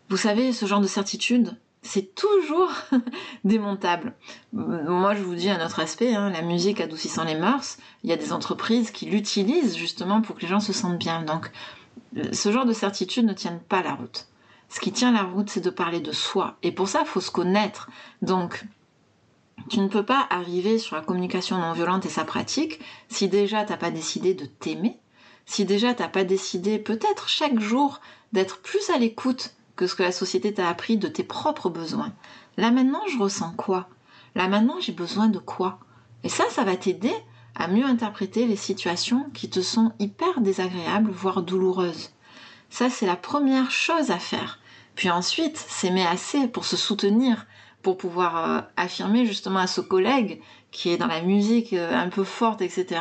[0.08, 2.72] Vous savez, ce genre de certitude, c'est toujours
[3.44, 4.14] démontable.
[4.52, 8.12] Moi, je vous dis un autre aspect, hein, la musique adoucissant les mœurs, il y
[8.12, 11.22] a des entreprises qui l'utilisent justement pour que les gens se sentent bien.
[11.22, 11.50] Donc,
[12.32, 14.26] ce genre de certitude ne tiennent pas la route.
[14.68, 16.56] Ce qui tient la route, c'est de parler de soi.
[16.62, 17.88] Et pour ça, il faut se connaître.
[18.22, 18.64] Donc,
[19.68, 23.64] tu ne peux pas arriver sur la communication non violente et sa pratique si déjà
[23.64, 24.98] t'as pas décidé de t'aimer,
[25.46, 28.00] si déjà t'as pas décidé peut-être chaque jour
[28.32, 32.12] d'être plus à l'écoute que ce que la société t'a appris de tes propres besoins.
[32.56, 33.88] Là maintenant, je ressens quoi?
[34.34, 35.78] Là maintenant, j'ai besoin de quoi?
[36.22, 37.14] Et ça, ça va t'aider
[37.54, 42.10] à mieux interpréter les situations qui te sont hyper désagréables, voire douloureuses.
[42.70, 44.58] Ça, c'est la première chose à faire.
[44.96, 47.46] Puis ensuite, s'aimer assez pour se soutenir,
[47.84, 50.40] pour pouvoir euh, affirmer justement à ce collègue
[50.72, 53.00] qui est dans la musique euh, un peu forte, etc.,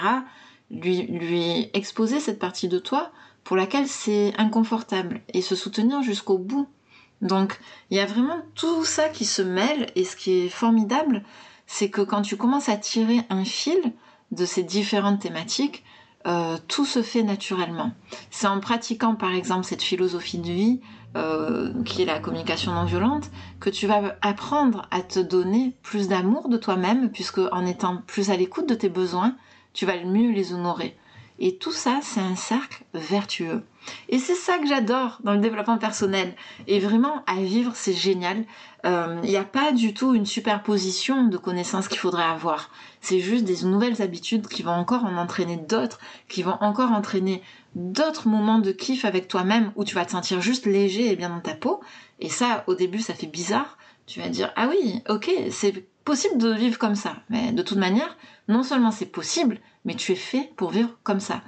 [0.70, 3.12] lui, lui exposer cette partie de toi
[3.44, 6.68] pour laquelle c'est inconfortable et se soutenir jusqu'au bout.
[7.22, 11.24] Donc il y a vraiment tout ça qui se mêle et ce qui est formidable,
[11.66, 13.80] c'est que quand tu commences à tirer un fil
[14.32, 15.84] de ces différentes thématiques,
[16.26, 17.92] euh, tout se fait naturellement.
[18.32, 20.82] C'est en pratiquant par exemple cette philosophie de vie
[21.16, 26.08] euh, qui est la communication non violente que tu vas apprendre à te donner plus
[26.08, 29.36] d'amour de toi-même puisque en étant plus à l'écoute de tes besoins,
[29.74, 30.98] tu vas mieux les honorer.
[31.40, 33.64] Et tout ça, c'est un cercle vertueux.
[34.10, 36.36] Et c'est ça que j'adore dans le développement personnel.
[36.68, 38.46] Et vraiment, à vivre, c'est génial.
[38.84, 42.70] Il euh, n'y a pas du tout une superposition de connaissances qu'il faudrait avoir.
[43.02, 47.42] C'est juste des nouvelles habitudes qui vont encore en entraîner d'autres, qui vont encore entraîner
[47.76, 51.30] d'autres moments de kiff avec toi-même où tu vas te sentir juste léger et bien
[51.30, 51.82] dans ta peau.
[52.20, 53.78] Et ça, au début, ça fait bizarre.
[54.06, 57.16] Tu vas dire, ah oui, ok, c'est possible de vivre comme ça.
[57.30, 58.18] Mais de toute manière,
[58.48, 61.42] non seulement c'est possible, mais tu es fait pour vivre comme ça.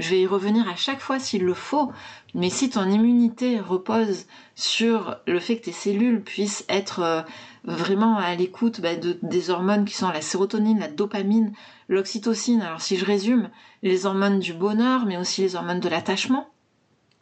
[0.00, 1.92] Je vais y revenir à chaque fois s'il le faut,
[2.32, 7.20] mais si ton immunité repose sur le fait que tes cellules puissent être euh,
[7.64, 11.52] vraiment à l'écoute bah, de, des hormones qui sont la sérotonine, la dopamine,
[11.90, 13.50] l'oxytocine, alors si je résume,
[13.82, 16.48] les hormones du bonheur, mais aussi les hormones de l'attachement,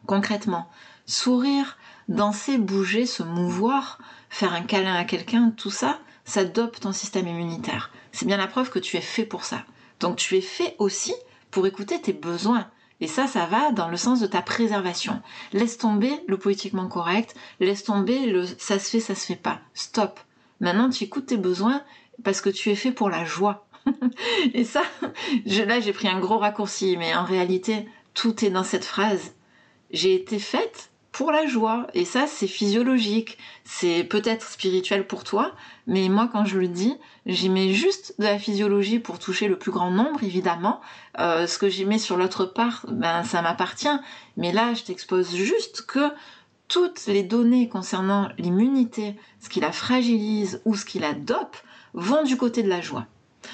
[0.05, 0.69] concrètement,
[1.05, 6.93] sourire, danser, bouger, se mouvoir, faire un câlin à quelqu'un, tout ça, ça dope ton
[6.93, 7.91] système immunitaire.
[8.13, 9.65] C'est bien la preuve que tu es fait pour ça.
[9.99, 11.13] Donc tu es fait aussi
[11.51, 12.67] pour écouter tes besoins.
[13.01, 15.21] Et ça, ça va dans le sens de ta préservation.
[15.53, 19.59] Laisse tomber le politiquement correct, laisse tomber le ça se fait, ça se fait pas.
[19.73, 20.19] Stop.
[20.59, 21.81] Maintenant, tu écoutes tes besoins
[22.23, 23.65] parce que tu es fait pour la joie.
[24.53, 24.81] Et ça,
[25.45, 29.33] là, j'ai pris un gros raccourci, mais en réalité, tout est dans cette phrase.
[29.91, 31.87] J'ai été faite pour la joie.
[31.93, 33.37] Et ça, c'est physiologique.
[33.63, 35.53] C'est peut-être spirituel pour toi,
[35.87, 36.95] mais moi, quand je le dis,
[37.25, 40.81] j'y mets juste de la physiologie pour toucher le plus grand nombre, évidemment.
[41.19, 43.87] Euh, ce que j'y mets sur l'autre part, ben, ça m'appartient.
[44.37, 46.11] Mais là, je t'expose juste que
[46.67, 51.57] toutes les données concernant l'immunité, ce qui la fragilise ou ce qui la dope,
[51.93, 53.07] vont du côté de la joie.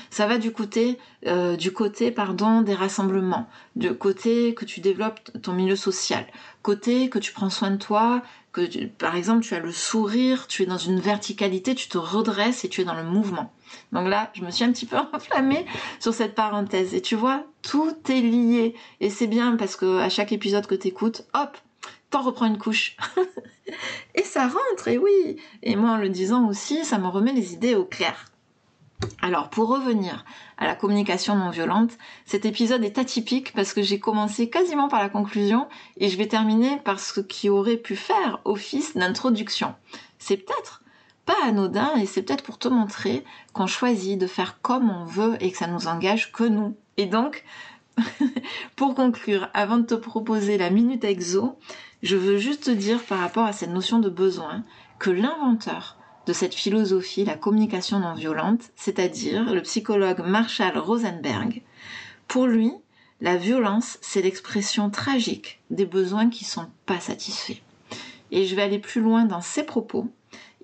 [0.10, 5.20] Ça va du côté, euh, du côté pardon, des rassemblements, du côté que tu développes
[5.42, 6.26] ton milieu social,
[6.62, 8.22] côté que tu prends soin de toi,
[8.52, 12.64] que par exemple tu as le sourire, tu es dans une verticalité, tu te redresses
[12.64, 13.52] et tu es dans le mouvement.
[13.92, 15.66] Donc là, je me suis un petit peu enflammée
[16.00, 16.94] sur cette parenthèse.
[16.94, 18.76] Et tu vois, tout est lié.
[19.02, 21.58] Et c'est bien parce que à chaque épisode que tu écoutes, hop,
[22.10, 22.96] t'en reprends une couche.
[24.16, 25.38] et ça rentre, et oui.
[25.64, 28.26] Et moi, en le disant aussi, ça me remet les idées au clair.
[29.22, 30.24] Alors, pour revenir
[30.58, 31.91] à la communication non violente,
[32.26, 35.68] cet épisode est atypique parce que j'ai commencé quasiment par la conclusion
[35.98, 39.76] et je vais terminer par ce qui aurait pu faire office d'introduction.
[40.18, 40.82] C'est peut-être
[41.26, 43.24] pas anodin et c'est peut-être pour te montrer
[43.54, 46.78] qu'on choisit de faire comme on veut et que ça nous engage que nous.
[46.98, 47.43] Et donc,
[48.76, 51.58] pour conclure, avant de te proposer la minute exo,
[52.04, 54.64] je veux juste te dire par rapport à cette notion de besoin
[55.00, 61.61] que l'inventeur de cette philosophie, la communication non violente, c'est-à-dire le psychologue Marshall Rosenberg.
[62.28, 62.71] Pour lui,
[63.21, 67.61] la violence, c'est l'expression tragique des besoins qui sont pas satisfaits.
[68.32, 70.09] Et je vais aller plus loin dans ses propos.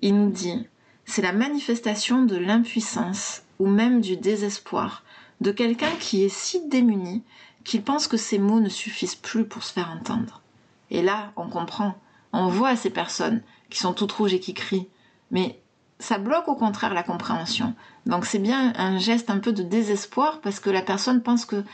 [0.00, 0.66] Il nous dit,
[1.04, 5.04] c'est la manifestation de l'impuissance ou même du désespoir
[5.40, 7.22] de quelqu'un qui est si démuni
[7.64, 10.42] qu'il pense que ses mots ne suffisent plus pour se faire entendre.
[10.90, 11.94] Et là, on comprend,
[12.32, 14.88] on voit ces personnes qui sont toutes rouges et qui crient,
[15.32, 15.58] mais
[15.98, 17.74] ça bloque au contraire la compréhension.
[18.06, 21.64] Donc c'est bien un geste un peu de désespoir parce que la personne pense que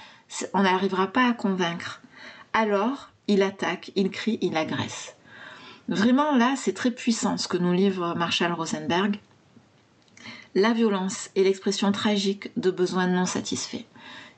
[0.55, 2.03] on n'arrivera pas à convaincre.
[2.53, 5.17] Alors, il attaque, il crie, il agresse.
[5.89, 9.19] Vraiment là, c'est très puissant ce que nous livre Marshall Rosenberg.
[10.55, 13.85] La violence est l'expression tragique de besoins non satisfaits.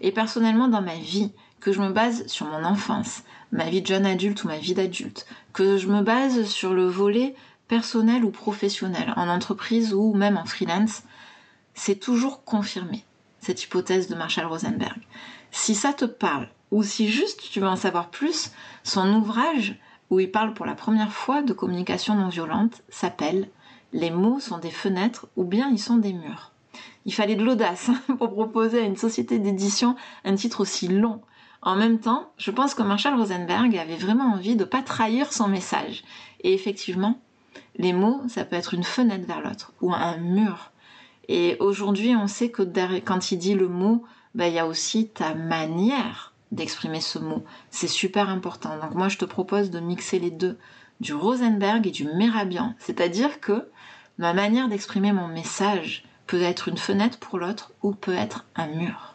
[0.00, 3.86] Et personnellement, dans ma vie, que je me base sur mon enfance, ma vie de
[3.86, 7.34] jeune adulte ou ma vie d'adulte, que je me base sur le volet
[7.70, 11.04] personnel ou professionnel, en entreprise ou même en freelance,
[11.72, 13.04] c'est toujours confirmé,
[13.38, 14.98] cette hypothèse de Marshall Rosenberg.
[15.52, 18.50] Si ça te parle, ou si juste tu veux en savoir plus,
[18.82, 19.78] son ouvrage,
[20.10, 23.48] où il parle pour la première fois de communication non violente, s'appelle
[23.92, 26.50] Les mots sont des fenêtres ou bien ils sont des murs.
[27.06, 29.94] Il fallait de l'audace hein, pour proposer à une société d'édition
[30.24, 31.20] un titre aussi long.
[31.62, 35.32] En même temps, je pense que Marshall Rosenberg avait vraiment envie de ne pas trahir
[35.32, 36.02] son message.
[36.40, 37.20] Et effectivement,
[37.76, 40.72] les mots, ça peut être une fenêtre vers l'autre ou un mur.
[41.28, 42.62] Et aujourd'hui, on sait que
[43.00, 47.44] quand il dit le mot, bah, il y a aussi ta manière d'exprimer ce mot.
[47.70, 48.76] C'est super important.
[48.80, 50.58] Donc moi, je te propose de mixer les deux,
[51.00, 52.74] du Rosenberg et du Merabian.
[52.78, 53.68] C'est-à-dire que
[54.18, 58.66] ma manière d'exprimer mon message peut être une fenêtre pour l'autre ou peut être un
[58.68, 59.14] mur.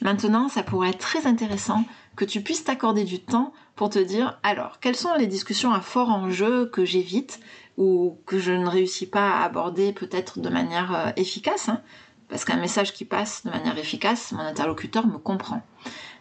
[0.00, 1.84] Maintenant, ça pourrait être très intéressant
[2.18, 5.80] que tu puisses t'accorder du temps pour te dire alors quelles sont les discussions à
[5.80, 7.38] fort enjeu que j'évite
[7.76, 11.80] ou que je ne réussis pas à aborder peut-être de manière euh, efficace hein,
[12.28, 15.62] parce qu'un message qui passe de manière efficace, mon interlocuteur me comprend.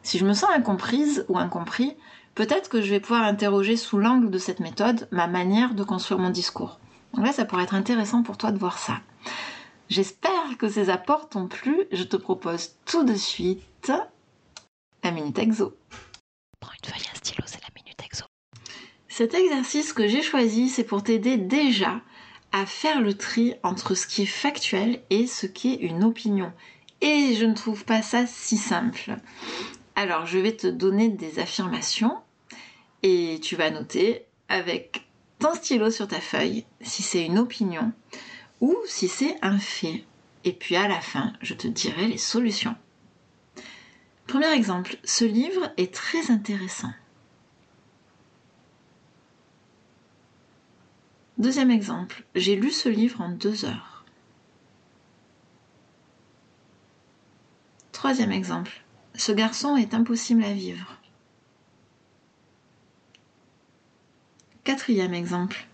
[0.03, 1.97] Si je me sens incomprise ou incompris,
[2.35, 6.21] peut-être que je vais pouvoir interroger sous l'angle de cette méthode ma manière de construire
[6.21, 6.79] mon discours.
[7.15, 8.99] Donc là, ça pourrait être intéressant pour toi de voir ça.
[9.89, 11.87] J'espère que ces apports t'ont plu.
[11.91, 13.91] Je te propose tout de suite
[15.07, 15.73] la minute exo.
[16.59, 18.25] Prends une feuille, un stylo, c'est la minute exo.
[19.07, 22.01] Cet exercice que j'ai choisi, c'est pour t'aider déjà
[22.51, 26.51] à faire le tri entre ce qui est factuel et ce qui est une opinion.
[26.99, 29.15] Et je ne trouve pas ça si simple.
[29.95, 32.17] Alors, je vais te donner des affirmations
[33.01, 35.07] et tu vas noter avec
[35.39, 37.93] ton stylo sur ta feuille si c'est une opinion
[38.59, 40.03] ou si c'est un fait.
[40.43, 42.75] Et puis à la fin, je te dirai les solutions.
[44.28, 46.91] Premier exemple, ce livre est très intéressant.
[51.38, 54.03] Deuxième exemple, j'ai lu ce livre en deux heures.
[57.93, 58.84] Troisième exemple,
[59.15, 60.99] ce garçon est impossible à vivre.
[64.65, 65.67] Quatrième exemple,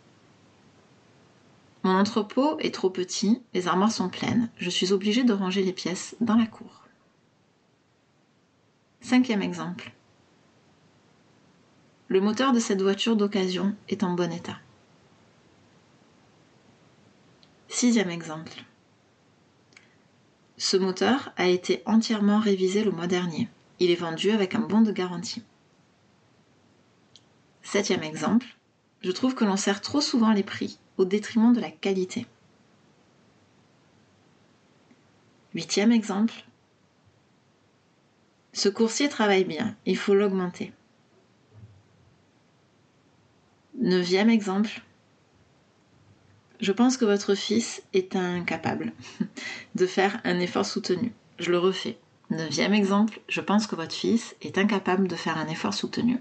[1.81, 5.73] mon entrepôt est trop petit, les armoires sont pleines, je suis obligée de ranger les
[5.73, 6.82] pièces dans la cour.
[9.03, 9.91] Cinquième exemple.
[12.07, 14.57] Le moteur de cette voiture d'occasion est en bon état.
[17.67, 18.63] Sixième exemple.
[20.57, 23.49] Ce moteur a été entièrement révisé le mois dernier.
[23.79, 25.43] Il est vendu avec un bon de garantie.
[27.61, 28.47] Septième exemple.
[29.01, 32.25] Je trouve que l'on sert trop souvent les prix au détriment de la qualité.
[35.53, 36.45] Huitième exemple.
[38.53, 40.71] Ce coursier travaille bien, il faut l'augmenter.
[43.79, 44.81] Neuvième exemple.
[46.61, 48.93] je pense que votre fils est incapable
[49.75, 51.11] de faire un effort soutenu.
[51.39, 51.97] Je le refais.
[52.29, 56.19] Neuvième exemple, je pense que votre fils est incapable de faire un effort soutenu.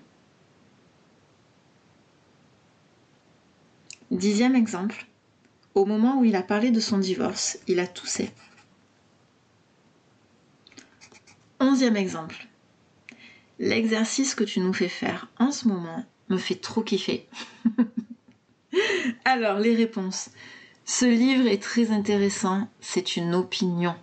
[4.10, 5.06] Dixième exemple,
[5.74, 8.30] au moment où il a parlé de son divorce, il a toussé.
[11.62, 12.48] Onzième exemple,
[13.60, 17.28] l'exercice que tu nous fais faire en ce moment me fait trop kiffer.
[19.24, 20.30] Alors, les réponses.
[20.84, 23.94] Ce livre est très intéressant, c'est une opinion.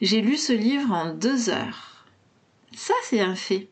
[0.00, 2.06] J'ai lu ce livre en deux heures.
[2.76, 3.68] Ça, c'est un fait.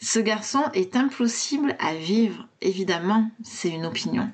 [0.00, 2.48] Ce garçon est impossible à vivre.
[2.62, 4.30] Évidemment, c'est une opinion.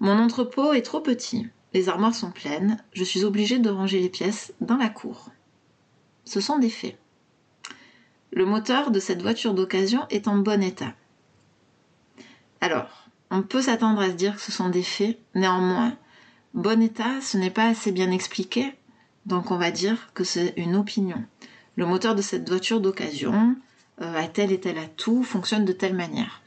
[0.00, 1.46] Mon entrepôt est trop petit.
[1.74, 2.82] Les armoires sont pleines.
[2.94, 5.28] Je suis obligée de ranger les pièces dans la cour.
[6.24, 6.98] Ce sont des faits.
[8.32, 10.92] Le moteur de cette voiture d'occasion est en bon état.
[12.60, 15.18] Alors, on peut s'attendre à se dire que ce sont des faits.
[15.34, 15.96] Néanmoins,
[16.54, 18.74] bon état, ce n'est pas assez bien expliqué.
[19.26, 21.22] Donc on va dire que c'est une opinion.
[21.76, 23.56] Le moteur de cette voiture d'occasion
[24.00, 26.42] euh, a tel et tel atout, fonctionne de telle manière.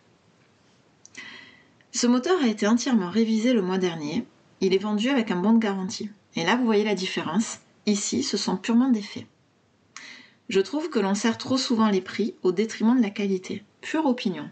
[1.92, 4.26] Ce moteur a été entièrement révisé le mois dernier.
[4.62, 6.10] Il est vendu avec un bon de garantie.
[6.36, 7.60] Et là, vous voyez la différence.
[7.86, 9.26] Ici, ce sont purement des faits.
[10.50, 13.64] Je trouve que l'on sert trop souvent les prix au détriment de la qualité.
[13.82, 14.50] Pure opinion.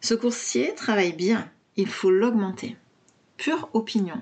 [0.00, 1.48] Ce coursier travaille bien.
[1.76, 2.76] Il faut l'augmenter.
[3.38, 4.20] Pure opinion.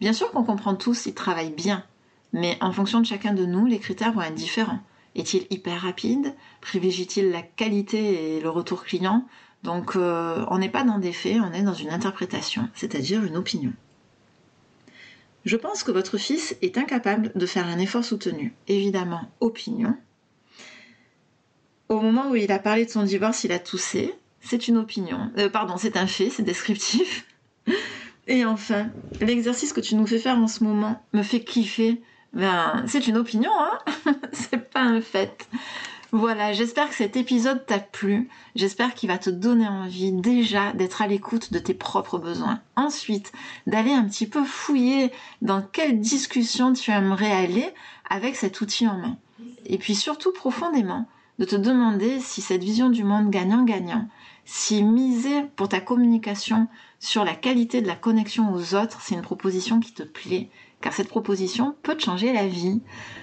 [0.00, 1.84] Bien sûr qu'on comprend tous s'il travaille bien,
[2.32, 4.80] mais en fonction de chacun de nous, les critères vont être différents.
[5.14, 6.34] Est-il hyper rapide?
[6.60, 9.26] Privilégie-t-il la qualité et le retour client?
[9.62, 13.36] Donc euh, on n'est pas dans des faits, on est dans une interprétation, c'est-à-dire une
[13.36, 13.72] opinion.
[15.44, 18.54] Je pense que votre fils est incapable de faire un effort soutenu.
[18.68, 19.96] Évidemment, opinion.
[21.88, 24.14] Au moment où il a parlé de son divorce, il a toussé.
[24.40, 25.30] C'est une opinion.
[25.38, 27.26] Euh, pardon, c'est un fait, c'est descriptif.
[28.26, 32.00] Et enfin, l'exercice que tu nous fais faire en ce moment me fait kiffer
[32.32, 33.78] ben, c'est une opinion, hein
[34.32, 35.48] C'est pas un fait.
[36.12, 38.28] Voilà, j'espère que cet épisode t'a plu.
[38.56, 42.60] J'espère qu'il va te donner envie déjà d'être à l'écoute de tes propres besoins.
[42.74, 43.30] Ensuite,
[43.68, 47.72] d'aller un petit peu fouiller dans quelle discussion tu aimerais aller
[48.08, 49.16] avec cet outil en main.
[49.66, 51.06] Et puis surtout profondément,
[51.38, 54.08] de te demander si cette vision du monde gagnant-gagnant,
[54.44, 56.66] si miser pour ta communication
[57.00, 60.50] sur la qualité de la connexion aux autres, c'est une proposition qui te plaît,
[60.82, 62.82] car cette proposition peut te changer la vie.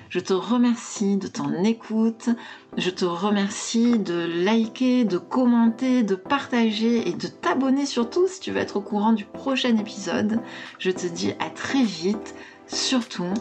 [0.09, 2.29] Je te remercie de ton écoute,
[2.75, 8.51] je te remercie de liker, de commenter, de partager et de t'abonner surtout si tu
[8.51, 10.41] veux être au courant du prochain épisode.
[10.79, 12.33] Je te dis à très vite,
[12.65, 13.31] surtout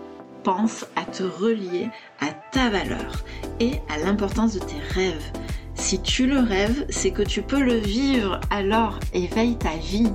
[0.44, 1.88] pense à te relier
[2.20, 3.24] à ta valeur
[3.58, 5.32] et à l'importance de tes rêves.
[5.76, 10.10] Si tu le rêves, c'est que tu peux le vivre, alors éveille ta vie.